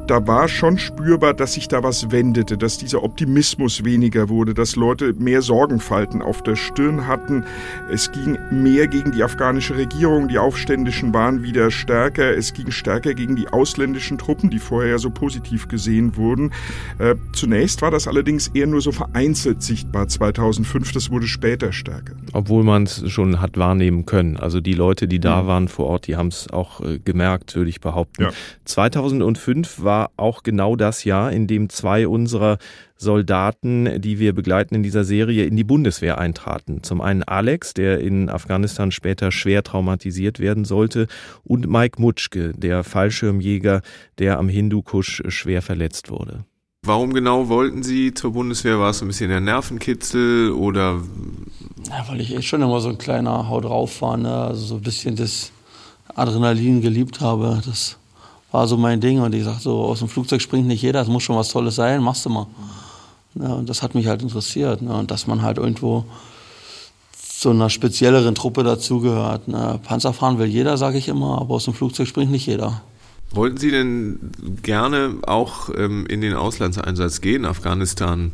[0.08, 4.74] da war schon spürbar, dass sich da was wendete, dass dieser Optimismus weniger wurde, dass
[4.74, 7.44] Leute mehr Sorgenfalten auf der Stirn hatten.
[7.92, 13.12] Es ging mehr gegen die afghanische Regierung, die Aufständischen waren wieder stärker, es ging stärker
[13.12, 16.52] gegen die ausländischen Truppen, die vorher ja so positiv gesehen wurden.
[16.98, 22.14] Äh, zunächst war das allerdings eher nur so vereinzelt sichtbar 2005, das wurde später stärker.
[22.32, 24.38] Obwohl man es schon hat wahrnehmen können.
[24.38, 27.68] Also die Leute, die da waren vor Ort, die haben es auch äh, gemerkt, würde
[27.68, 28.22] ich behaupten.
[28.22, 28.30] Ja.
[28.64, 32.58] 2005 war auch genau das Jahr, in dem zwei unserer
[32.96, 36.82] Soldaten, die wir begleiten in dieser Serie, in die Bundeswehr eintraten.
[36.82, 41.06] Zum einen Alex, der in Afghanistan später schwer traumatisiert werden sollte,
[41.44, 43.82] und Mike Mutschke, der Fallschirmjäger,
[44.18, 46.44] der am Hindukusch schwer verletzt wurde.
[46.84, 48.78] Warum genau wollten Sie zur Bundeswehr?
[48.78, 51.02] War es so ein bisschen der Nervenkitzel oder
[51.88, 54.32] Ja, weil ich eh schon immer so ein kleiner Haut drauf war, ne?
[54.32, 55.52] also so ein bisschen das
[56.14, 57.60] Adrenalin geliebt habe.
[57.66, 57.98] Das
[58.50, 61.08] war so mein Ding und ich sagte so, aus dem Flugzeug springt nicht jeder, das
[61.08, 62.46] muss schon was Tolles sein, machst du mal.
[63.34, 64.94] Ja, und das hat mich halt interessiert ne?
[64.94, 66.04] und dass man halt irgendwo
[67.12, 69.48] zu einer spezielleren Truppe dazugehört.
[69.48, 69.78] Ne?
[69.84, 72.82] Panzer fahren will jeder, sage ich immer, aber aus dem Flugzeug springt nicht jeder.
[73.30, 74.18] wollten Sie denn
[74.62, 77.44] gerne auch ähm, in den Auslandseinsatz gehen?
[77.44, 78.32] Afghanistan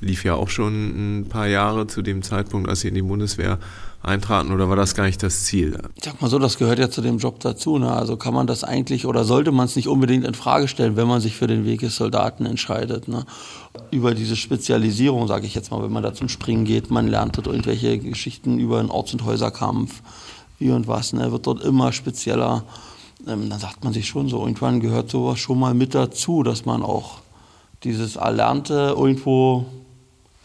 [0.00, 3.58] lief ja auch schon ein paar Jahre zu dem Zeitpunkt, als Sie in die Bundeswehr
[4.06, 5.78] eintraten, oder war das gar nicht das Ziel?
[5.96, 7.78] Ich sag mal so, das gehört ja zu dem Job dazu.
[7.78, 7.90] Ne?
[7.90, 11.08] Also kann man das eigentlich oder sollte man es nicht unbedingt in Frage stellen, wenn
[11.08, 13.08] man sich für den Weg des Soldaten entscheidet.
[13.08, 13.24] Ne?
[13.90, 17.36] Über diese Spezialisierung, sage ich jetzt mal, wenn man da zum Springen geht, man lernt
[17.36, 20.02] dort irgendwelche Geschichten über einen Orts- und Häuserkampf,
[20.58, 21.32] wie und was, ne?
[21.32, 22.64] wird dort immer spezieller.
[23.26, 26.64] Ähm, dann sagt man sich schon so, irgendwann gehört sowas schon mal mit dazu, dass
[26.64, 27.18] man auch
[27.84, 29.66] dieses Erlernte irgendwo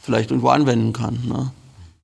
[0.02, 1.19] vielleicht irgendwo anwenden kann.
[1.28, 1.52] Ne?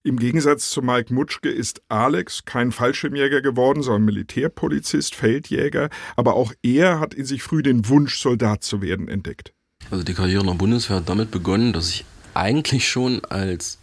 [0.08, 5.90] Im Gegensatz zu Mike Mutschke ist Alex kein Fallschirmjäger geworden, sondern Militärpolizist, Feldjäger.
[6.16, 9.52] Aber auch er hat in sich früh den Wunsch, Soldat zu werden, entdeckt.
[9.92, 13.80] Also die Karriere in der Bundeswehr hat damit begonnen, dass ich eigentlich schon als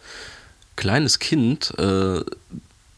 [0.76, 2.22] kleines Kind äh,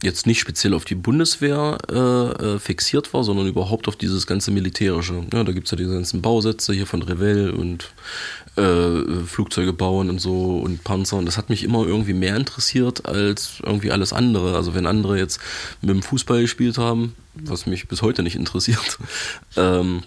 [0.02, 4.50] jetzt nicht speziell auf die Bundeswehr äh, äh, fixiert war, sondern überhaupt auf dieses ganze
[4.50, 5.24] Militärische.
[5.32, 7.90] Ja, da gibt es ja diese ganzen Bausätze hier von Revell und
[8.56, 11.16] äh, Flugzeuge bauen und so und Panzer.
[11.16, 14.54] Und das hat mich immer irgendwie mehr interessiert als irgendwie alles andere.
[14.54, 15.40] Also wenn andere jetzt
[15.80, 18.98] mit dem Fußball gespielt haben, was mich bis heute nicht interessiert,
[19.56, 20.02] ähm,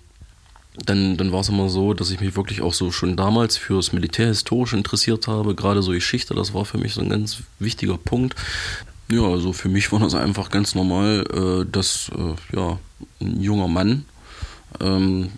[0.86, 3.92] dann, dann war es immer so, dass ich mich wirklich auch so schon damals fürs
[3.92, 8.36] Militärhistorische interessiert habe, gerade so Geschichte, das war für mich so ein ganz wichtiger Punkt.
[9.12, 12.78] Ja, also für mich war das einfach ganz normal, äh, dass äh, ja,
[13.20, 14.06] ein junger Mann
[14.80, 15.32] ähm,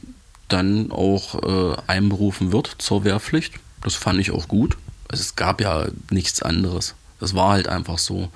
[0.50, 3.54] dann auch äh, einberufen wird zur Wehrpflicht.
[3.82, 4.78] Das fand ich auch gut.
[5.08, 6.96] Also es gab ja nichts anderes.
[7.20, 8.30] Das war halt einfach so.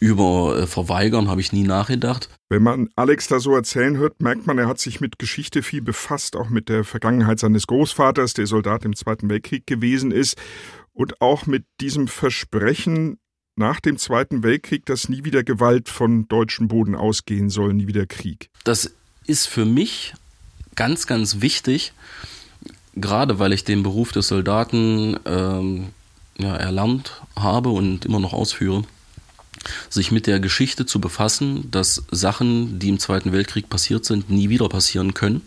[0.00, 2.28] Über äh, Verweigern habe ich nie nachgedacht.
[2.48, 5.82] Wenn man Alex da so erzählen hört, merkt man, er hat sich mit Geschichte viel
[5.82, 10.36] befasst, auch mit der Vergangenheit seines Großvaters, der Soldat im Zweiten Weltkrieg gewesen ist,
[10.92, 13.18] und auch mit diesem Versprechen,
[13.58, 18.06] nach dem Zweiten Weltkrieg, dass nie wieder Gewalt von deutschem Boden ausgehen soll, nie wieder
[18.06, 18.50] Krieg.
[18.64, 18.92] Das
[19.26, 20.14] ist für mich
[20.74, 21.92] ganz, ganz wichtig,
[22.94, 25.88] gerade weil ich den Beruf des Soldaten ähm,
[26.38, 28.84] ja, erlernt habe und immer noch ausführe,
[29.90, 34.48] sich mit der Geschichte zu befassen, dass Sachen, die im Zweiten Weltkrieg passiert sind, nie
[34.48, 35.42] wieder passieren können.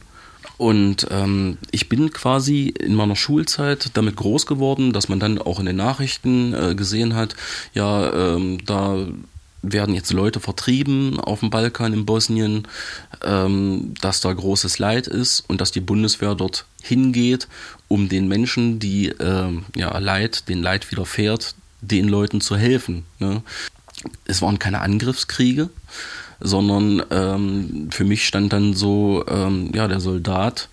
[0.57, 5.59] Und ähm, ich bin quasi in meiner Schulzeit damit groß geworden, dass man dann auch
[5.59, 7.35] in den Nachrichten äh, gesehen hat,
[7.73, 9.07] ja, ähm, da
[9.63, 12.67] werden jetzt Leute vertrieben auf dem Balkan, in Bosnien,
[13.23, 17.47] ähm, dass da großes Leid ist und dass die Bundeswehr dort hingeht,
[17.87, 23.05] um den Menschen, die äh, ja, Leid, den Leid widerfährt, den Leuten zu helfen.
[23.19, 23.43] Ne?
[24.25, 25.69] Es waren keine Angriffskriege,
[26.41, 30.69] sondern ähm, für mich stand dann so ähm, ja, der Soldat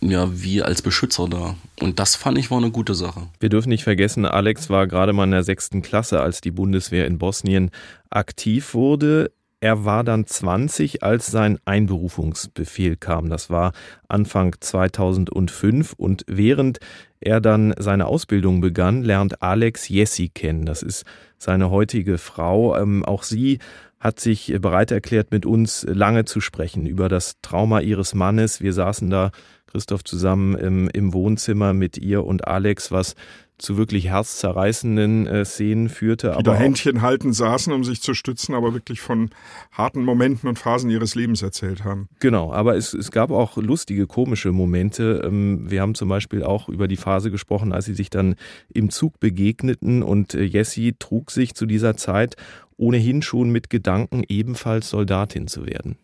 [0.00, 1.56] ja, wie als Beschützer da.
[1.80, 3.22] Und das fand ich war eine gute Sache.
[3.40, 7.06] Wir dürfen nicht vergessen, Alex war gerade mal in der sechsten Klasse, als die Bundeswehr
[7.06, 7.70] in Bosnien
[8.10, 9.32] aktiv wurde.
[9.60, 13.28] Er war dann 20, als sein Einberufungsbefehl kam.
[13.28, 13.72] Das war
[14.06, 16.78] Anfang 2005 und während
[17.20, 20.64] er dann seine Ausbildung begann, lernt Alex Jessi kennen.
[20.64, 21.04] Das ist
[21.38, 22.76] seine heutige Frau.
[22.76, 23.58] Ähm, auch sie
[24.00, 28.60] hat sich bereit erklärt, mit uns lange zu sprechen über das Trauma ihres Mannes.
[28.60, 29.30] Wir saßen da,
[29.66, 33.14] Christoph, zusammen im, im Wohnzimmer mit ihr und Alex, was
[33.58, 36.34] zu wirklich herzzerreißenden äh, Szenen führte.
[36.38, 39.30] Die da Händchen halten saßen, um sich zu stützen, aber wirklich von
[39.72, 42.08] harten Momenten und Phasen ihres Lebens erzählt haben.
[42.20, 45.22] Genau, aber es, es gab auch lustige, komische Momente.
[45.24, 48.36] Ähm, wir haben zum Beispiel auch über die Phase gesprochen, als sie sich dann
[48.72, 52.36] im Zug begegneten und äh, Jessie trug sich zu dieser Zeit
[52.78, 55.98] ohnehin schon mit Gedanken, ebenfalls Soldatin zu werden.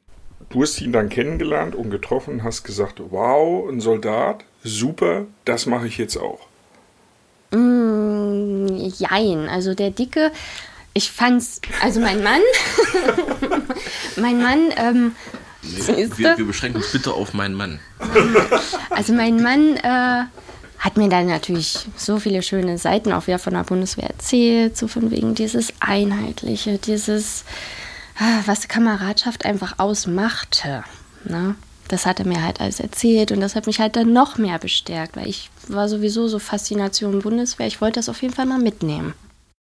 [0.50, 5.86] Du hast ihn dann kennengelernt und getroffen, hast gesagt, wow, ein Soldat, super, das mache
[5.86, 6.46] ich jetzt auch.
[7.50, 10.30] Mm, jein, also der Dicke,
[10.92, 12.40] ich fand's, also mein Mann,
[14.16, 15.12] mein Mann, ähm,
[15.62, 17.80] nee, wir, wir, beschränken uns bitte auf meinen Mann.
[18.90, 20.24] Also mein Mann äh,
[20.84, 24.86] hat mir dann natürlich so viele schöne Seiten auch wieder von der Bundeswehr erzählt, so
[24.86, 27.44] von wegen dieses Einheitliche, dieses,
[28.18, 30.84] ah, was Kameradschaft einfach ausmachte.
[31.24, 31.54] Ne?
[31.88, 34.58] das hat er mir halt alles erzählt und das hat mich halt dann noch mehr
[34.58, 37.66] bestärkt, weil ich war sowieso so Faszination Bundeswehr.
[37.66, 39.14] Ich wollte das auf jeden Fall mal mitnehmen.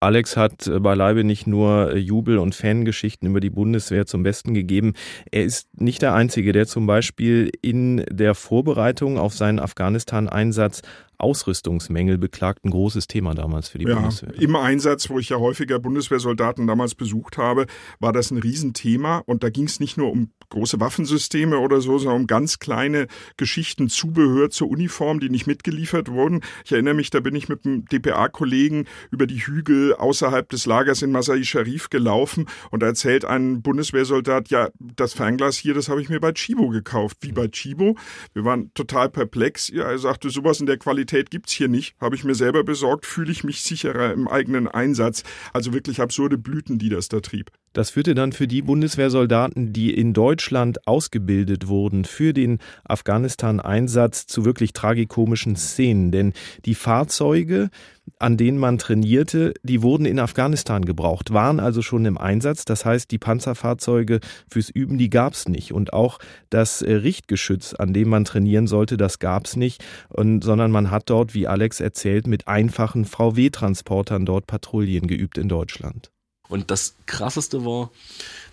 [0.02, 4.94] Alex hat beileibe nicht nur Jubel- und Fangeschichten über die Bundeswehr zum Besten gegeben.
[5.32, 10.82] Er ist nicht der Einzige, der zum Beispiel in der Vorbereitung auf seinen Afghanistan-Einsatz
[11.18, 12.64] Ausrüstungsmängel beklagt.
[12.64, 14.34] Ein großes Thema damals für die ja, Bundeswehr.
[14.40, 17.66] Im Einsatz, wo ich ja häufiger Bundeswehrsoldaten damals besucht habe,
[18.00, 19.24] war das ein Riesenthema.
[19.26, 23.08] Und da ging es nicht nur um große Waffensysteme oder so, sondern um ganz kleine
[23.38, 26.42] Geschichten, Zubehör zur Uniform, die nicht mitgeliefert wurden.
[26.64, 31.02] Ich erinnere mich, da bin ich mit einem DPA-Kollegen über die Hügel außerhalb des Lagers
[31.02, 36.02] in Masai Sharif gelaufen und da erzählt ein Bundeswehrsoldat, ja, das Fernglas hier, das habe
[36.02, 37.18] ich mir bei Chibo gekauft.
[37.22, 37.96] Wie bei Chibo?
[38.34, 39.70] Wir waren total perplex.
[39.70, 41.96] Ja, er sagte, sowas in der Qualität gibt es hier nicht.
[42.00, 45.24] Habe ich mir selber besorgt, fühle ich mich sicherer im eigenen Einsatz.
[45.54, 47.52] Also wirklich absurde Blüten, die das da trieb.
[47.76, 54.46] Das führte dann für die Bundeswehrsoldaten, die in Deutschland ausgebildet wurden für den Afghanistan-Einsatz zu
[54.46, 56.10] wirklich tragikomischen Szenen.
[56.10, 56.32] Denn
[56.64, 57.70] die Fahrzeuge,
[58.18, 62.64] an denen man trainierte, die wurden in Afghanistan gebraucht, waren also schon im Einsatz.
[62.64, 65.74] Das heißt, die Panzerfahrzeuge fürs Üben, die gab es nicht.
[65.74, 69.84] Und auch das äh, Richtgeschütz, an dem man trainieren sollte, das gab es nicht.
[70.08, 75.50] Und, sondern man hat dort, wie Alex erzählt, mit einfachen VW-Transportern dort Patrouillen geübt in
[75.50, 76.15] Deutschland.
[76.48, 77.90] Und das Krasseste war,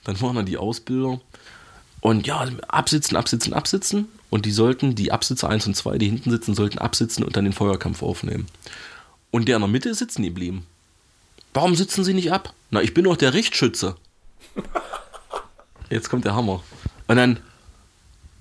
[0.05, 1.21] dann waren da die Ausbilder
[2.01, 4.09] und ja, absitzen, absitzen, absitzen.
[4.29, 7.45] Und die sollten, die Absitzer 1 und 2, die hinten sitzen, sollten absitzen und dann
[7.45, 8.47] den Feuerkampf aufnehmen.
[9.31, 10.67] Und der in der Mitte ist sitzen geblieben.
[11.55, 12.55] Warum sitzen sie nicht ab?
[12.71, 13.97] Na, ich bin doch der Richtschütze.
[15.91, 16.63] Jetzt kommt der Hammer.
[17.07, 17.39] Und dann,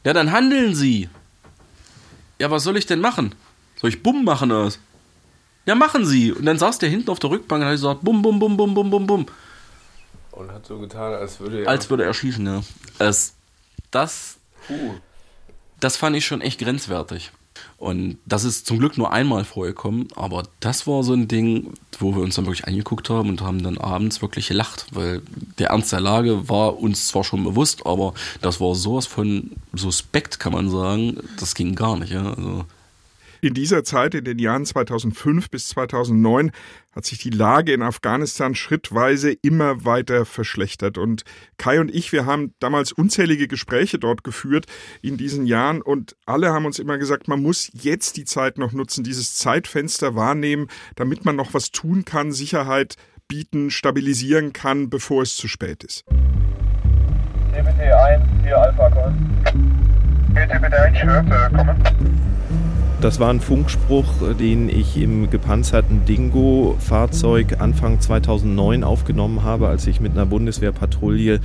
[0.05, 1.09] ja, dann handeln sie.
[2.39, 3.35] Ja, was soll ich denn machen?
[3.79, 4.79] Soll ich Bumm machen oder was?
[5.65, 6.31] Ja, machen Sie.
[6.31, 8.73] Und dann saß der hinten auf der Rückbank und hat gesagt, bum, bum, bum, bum,
[8.73, 9.25] bum, bum, bum.
[10.31, 11.69] Und hat so getan, als würde er.
[11.69, 12.61] Als würde er schießen, ja.
[12.99, 13.33] Es,
[13.91, 14.95] das, Puh.
[15.79, 17.31] das fand ich schon echt grenzwertig.
[17.77, 22.15] Und das ist zum Glück nur einmal vorgekommen, aber das war so ein Ding, wo
[22.15, 25.21] wir uns dann wirklich angeguckt haben und haben dann abends wirklich gelacht, weil
[25.57, 30.39] der Ernst der Lage war uns zwar schon bewusst, aber das war sowas von suspekt,
[30.39, 32.11] kann man sagen, das ging gar nicht.
[32.13, 32.33] Ja?
[32.33, 32.65] Also
[33.41, 36.51] in dieser Zeit, in den Jahren 2005 bis 2009,
[36.95, 40.97] hat sich die Lage in Afghanistan schrittweise immer weiter verschlechtert.
[40.97, 41.23] Und
[41.57, 44.67] Kai und ich, wir haben damals unzählige Gespräche dort geführt
[45.01, 48.73] in diesen Jahren und alle haben uns immer gesagt, man muss jetzt die Zeit noch
[48.73, 52.95] nutzen, dieses Zeitfenster wahrnehmen, damit man noch was tun kann, Sicherheit
[53.27, 56.03] bieten, stabilisieren kann, bevor es zu spät ist.
[57.51, 59.43] DBT 1, 4 Alpha, kommen.
[60.33, 62.21] DBT 1, Schürze, kommen.
[63.01, 64.05] Das war ein Funkspruch,
[64.39, 71.39] den ich im gepanzerten Dingo-Fahrzeug Anfang 2009 aufgenommen habe, als ich mit einer Bundeswehrpatrouille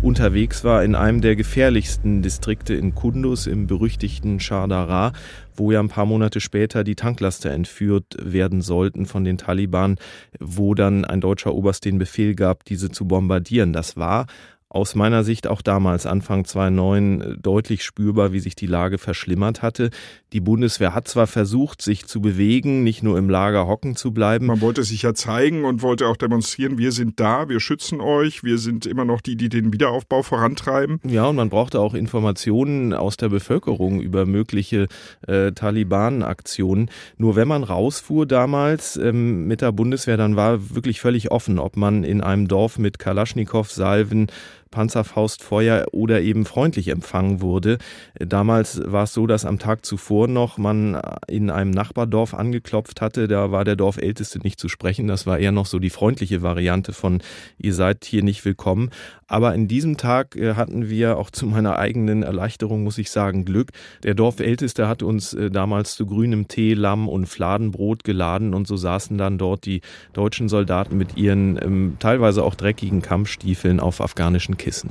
[0.00, 5.12] unterwegs war in einem der gefährlichsten Distrikte in Kundus, im berüchtigten Shardara,
[5.54, 9.96] wo ja ein paar Monate später die Tanklaster entführt werden sollten von den Taliban,
[10.40, 13.74] wo dann ein deutscher Oberst den Befehl gab, diese zu bombardieren.
[13.74, 14.28] Das war
[14.72, 19.60] aus meiner Sicht auch damals, Anfang 2009, äh, deutlich spürbar, wie sich die Lage verschlimmert
[19.60, 19.90] hatte.
[20.32, 24.46] Die Bundeswehr hat zwar versucht, sich zu bewegen, nicht nur im Lager hocken zu bleiben.
[24.46, 28.42] Man wollte sich ja zeigen und wollte auch demonstrieren, wir sind da, wir schützen euch,
[28.42, 31.00] wir sind immer noch die, die den Wiederaufbau vorantreiben.
[31.04, 34.88] Ja, und man brauchte auch Informationen aus der Bevölkerung über mögliche
[35.26, 36.90] äh, Taliban-Aktionen.
[37.18, 41.76] Nur wenn man rausfuhr damals ähm, mit der Bundeswehr, dann war wirklich völlig offen, ob
[41.76, 44.28] man in einem Dorf mit Kalaschnikow-Salven
[44.72, 47.78] Panzerfaustfeuer oder eben freundlich empfangen wurde.
[48.18, 53.28] Damals war es so, dass am Tag zuvor noch man in einem Nachbardorf angeklopft hatte.
[53.28, 55.06] Da war der Dorfälteste nicht zu sprechen.
[55.06, 57.22] Das war eher noch so die freundliche Variante von
[57.58, 58.90] ihr seid hier nicht willkommen.
[59.32, 63.46] Aber in diesem Tag äh, hatten wir auch zu meiner eigenen Erleichterung, muss ich sagen,
[63.46, 63.70] Glück.
[64.02, 68.76] Der Dorfälteste hat uns äh, damals zu grünem Tee, Lamm und Fladenbrot geladen und so
[68.76, 69.80] saßen dann dort die
[70.12, 74.90] deutschen Soldaten mit ihren ähm, teilweise auch dreckigen Kampfstiefeln auf afghanischen Kissen.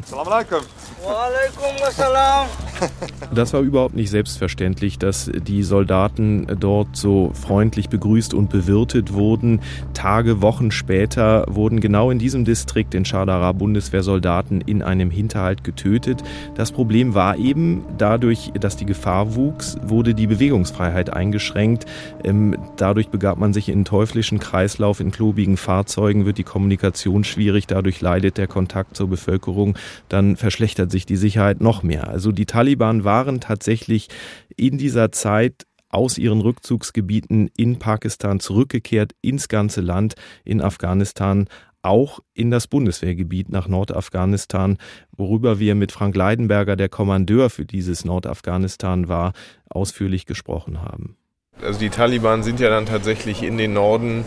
[3.34, 9.62] Das war überhaupt nicht selbstverständlich, dass die Soldaten dort so freundlich begrüßt und bewirtet wurden.
[9.94, 16.24] Tage, Wochen später wurden genau in diesem Distrikt in Shadara Bundeswehrsoldaten in einem Hinterhalt getötet.
[16.56, 21.86] Das Problem war eben, dadurch, dass die Gefahr wuchs, wurde die Bewegungsfreiheit eingeschränkt.
[22.24, 25.00] Ähm, dadurch begab man sich in einen teuflischen Kreislauf.
[25.00, 27.68] In klobigen Fahrzeugen wird die Kommunikation schwierig.
[27.68, 29.78] Dadurch leidet der Kontakt zur Bevölkerung,
[30.10, 32.08] dann verschlechtert sich die Sicherheit noch mehr.
[32.08, 34.08] Also die Taliban waren tatsächlich
[34.56, 40.16] in dieser Zeit aus ihren Rückzugsgebieten in Pakistan zurückgekehrt ins ganze Land,
[40.46, 41.48] in Afghanistan,
[41.84, 44.78] auch in das Bundeswehrgebiet nach Nordafghanistan,
[45.16, 49.34] worüber wir mit Frank Leidenberger, der Kommandeur für dieses Nordafghanistan war,
[49.70, 51.18] ausführlich gesprochen haben.
[51.62, 54.26] Also die Taliban sind ja dann tatsächlich in den Norden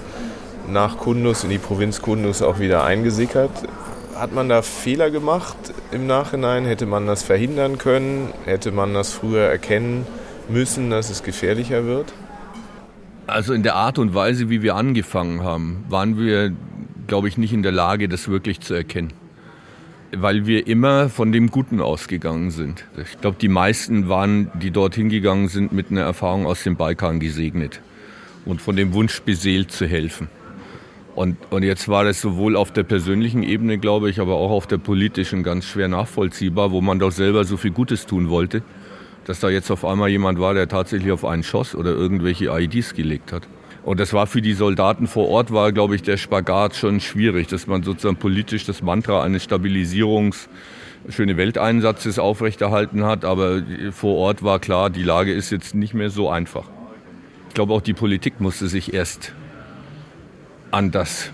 [0.71, 3.51] nach Kundus, in die Provinz Kundus auch wieder eingesickert.
[4.15, 5.57] Hat man da Fehler gemacht
[5.91, 6.65] im Nachhinein?
[6.65, 8.33] Hätte man das verhindern können?
[8.45, 10.07] Hätte man das früher erkennen
[10.49, 12.13] müssen, dass es gefährlicher wird?
[13.27, 16.53] Also in der Art und Weise, wie wir angefangen haben, waren wir,
[17.07, 19.13] glaube ich, nicht in der Lage, das wirklich zu erkennen.
[20.13, 22.85] Weil wir immer von dem Guten ausgegangen sind.
[22.97, 27.21] Ich glaube, die meisten waren, die dorthin gegangen sind, mit einer Erfahrung aus dem Balkan
[27.21, 27.81] gesegnet
[28.45, 30.29] und von dem Wunsch beseelt zu helfen.
[31.15, 34.67] Und, und jetzt war das sowohl auf der persönlichen Ebene, glaube ich, aber auch auf
[34.67, 38.63] der politischen ganz schwer nachvollziehbar, wo man doch selber so viel Gutes tun wollte,
[39.25, 42.95] dass da jetzt auf einmal jemand war, der tatsächlich auf einen schoss oder irgendwelche IEDs
[42.95, 43.47] gelegt hat.
[43.85, 47.49] Und das war für die Soldaten vor Ort, war, glaube ich, der Spagat schon schwierig,
[47.49, 50.49] dass man sozusagen politisch das Mantra eines Stabilisierungs-
[51.11, 53.63] schöne Welteinsatzes aufrechterhalten hat, aber
[53.93, 56.65] vor Ort war klar, die Lage ist jetzt nicht mehr so einfach.
[57.49, 59.33] Ich glaube, auch die Politik musste sich erst
[60.71, 61.31] an das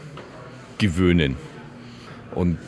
[0.78, 1.36] gewöhnen.
[2.34, 2.58] Und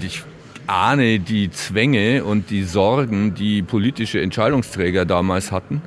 [0.00, 0.22] ich
[0.66, 5.82] ahne die Zwänge und die Sorgen, die politische Entscheidungsträger damals hatten,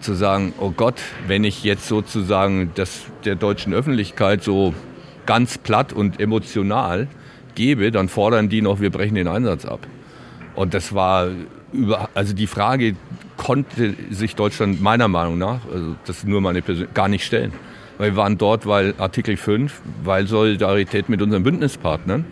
[0.00, 4.74] zu sagen, oh Gott, wenn ich jetzt sozusagen das der deutschen Öffentlichkeit so
[5.26, 7.08] ganz platt und emotional
[7.54, 9.86] gebe, dann fordern die noch, wir brechen den Einsatz ab.
[10.54, 11.28] Und das war
[11.72, 12.96] über, also die Frage
[13.36, 17.52] konnte sich Deutschland meiner Meinung nach, also das ist nur meine Person, gar nicht stellen.
[17.98, 22.24] Wir waren dort, weil Artikel 5, weil Solidarität mit unseren Bündnispartnern.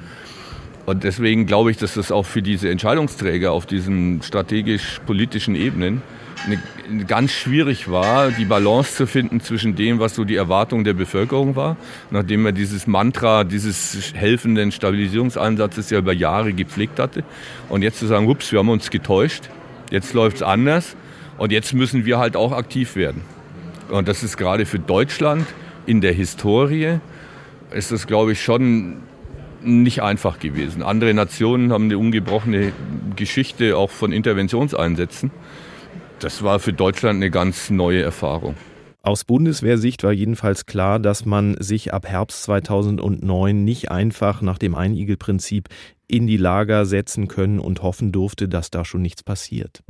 [0.87, 6.03] Und deswegen glaube ich, dass das auch für diese Entscheidungsträger auf diesen strategisch-politischen Ebenen
[6.45, 10.93] eine, ganz schwierig war, die Balance zu finden zwischen dem, was so die Erwartung der
[10.93, 11.76] Bevölkerung war,
[12.11, 17.24] nachdem er dieses Mantra dieses helfenden Stabilisierungseinsatzes ja über Jahre gepflegt hatte.
[17.68, 19.49] Und jetzt zu sagen, ups, wir haben uns getäuscht,
[19.91, 20.97] jetzt läuft es anders
[21.39, 23.22] und jetzt müssen wir halt auch aktiv werden.
[23.89, 25.47] Und das ist gerade für Deutschland
[25.87, 26.99] in der Historie,
[27.70, 28.99] ist das, glaube ich, schon
[29.62, 30.82] nicht einfach gewesen.
[30.82, 32.72] Andere Nationen haben eine ungebrochene
[33.16, 35.30] Geschichte auch von Interventionseinsätzen.
[36.19, 38.55] Das war für Deutschland eine ganz neue Erfahrung.
[39.03, 44.75] Aus Bundeswehrsicht war jedenfalls klar, dass man sich ab Herbst 2009 nicht einfach nach dem
[44.75, 45.69] Einigel-Prinzip
[46.09, 49.83] in die Lager setzen können und hoffen durfte, dass da schon nichts passiert.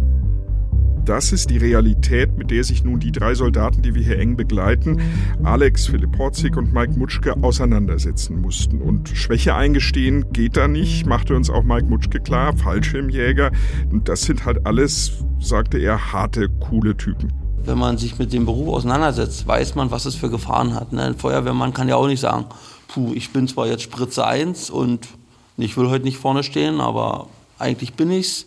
[1.09, 4.37] Das ist die Realität, mit der sich nun die drei Soldaten, die wir hier eng
[4.37, 5.01] begleiten,
[5.43, 8.81] Alex, Philipp Horzig und Mike Mutschke, auseinandersetzen mussten.
[8.81, 13.53] Und Schwäche eingestehen geht da nicht, machte uns auch Mike Mutschke klar, Fallschirmjäger.
[13.91, 17.33] Und das sind halt alles, sagte er, harte, coole Typen
[17.67, 20.93] wenn man sich mit dem Beruf auseinandersetzt, weiß man, was es für Gefahren hat.
[20.93, 21.03] Ne?
[21.03, 22.47] Ein Feuerwehrmann kann ja auch nicht sagen,
[22.87, 25.09] puh, ich bin zwar jetzt Spritze 1 und
[25.57, 27.29] ich will heute nicht vorne stehen, aber
[27.59, 28.47] eigentlich bin ich's.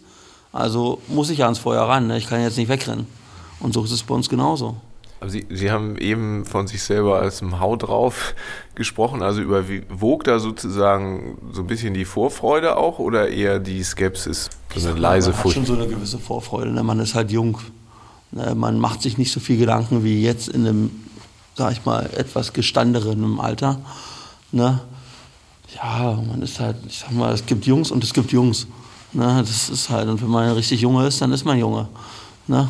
[0.59, 2.07] Also muss ich ja ans Feuer ran.
[2.07, 2.17] Ne?
[2.17, 3.07] Ich kann jetzt nicht wegrennen.
[3.61, 4.75] Und so ist es bei uns genauso.
[5.21, 8.35] Aber Sie, Sie haben eben von sich selber als ein Hau drauf
[8.75, 9.21] gesprochen.
[9.21, 14.49] Also überwog da sozusagen so ein bisschen die Vorfreude auch oder eher die Skepsis?
[14.75, 15.55] So eine leise Furcht?
[15.55, 16.71] Man hat schon so eine gewisse Vorfreude.
[16.71, 16.83] Ne?
[16.83, 17.57] Man ist halt jung.
[18.31, 18.53] Ne?
[18.53, 20.91] Man macht sich nicht so viel Gedanken wie jetzt in einem,
[21.55, 23.79] sag ich mal, etwas gestandenen Alter.
[24.51, 24.81] Ne?
[25.75, 28.67] Ja, man ist halt, ich sag mal, es gibt Jungs und es gibt Jungs.
[29.13, 29.35] Ne?
[29.39, 31.87] Das ist halt, und wenn man richtig Junge ist, dann ist man Junge.
[32.47, 32.69] Ne?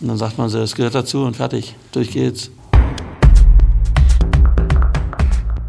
[0.00, 2.50] Und dann sagt man so, es gehört dazu und fertig, durch geht's.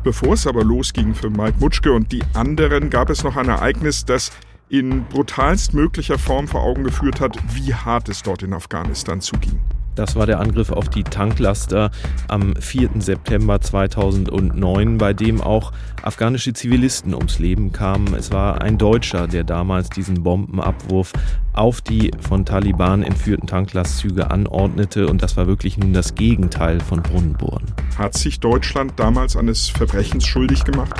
[0.04, 4.06] Bevor es aber losging für Mike Mutschke und die anderen, gab es noch ein Ereignis,
[4.06, 4.32] das
[4.70, 9.60] in brutalst möglicher Form vor Augen geführt hat, wie hart es dort in Afghanistan zuging.
[9.98, 11.90] Das war der Angriff auf die Tanklaster
[12.28, 12.90] am 4.
[13.00, 15.72] September 2009, bei dem auch
[16.04, 18.14] afghanische Zivilisten ums Leben kamen.
[18.14, 21.14] Es war ein Deutscher, der damals diesen Bombenabwurf
[21.54, 27.02] auf die von Taliban entführten Tanklastzüge anordnete und das war wirklich nun das Gegenteil von
[27.02, 27.66] Brunnenbohren.
[27.98, 30.94] Hat sich Deutschland damals eines Verbrechens schuldig gemacht?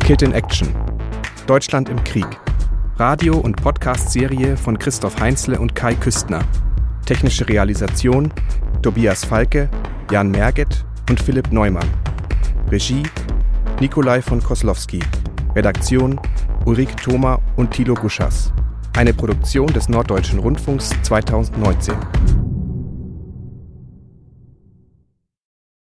[0.00, 0.91] Killed in Action
[1.52, 2.40] Deutschland im Krieg.
[2.96, 6.40] Radio- und Podcast-Serie von Christoph Heinzle und Kai Küstner.
[7.04, 8.32] Technische Realisation
[8.80, 9.68] Tobias Falke,
[10.10, 11.86] Jan Merget und Philipp Neumann.
[12.70, 13.02] Regie
[13.80, 15.00] Nikolai von Koslowski.
[15.54, 16.18] Redaktion
[16.64, 18.50] Ulrike Thoma und Thilo Guschas.
[18.96, 21.94] Eine Produktion des Norddeutschen Rundfunks 2019.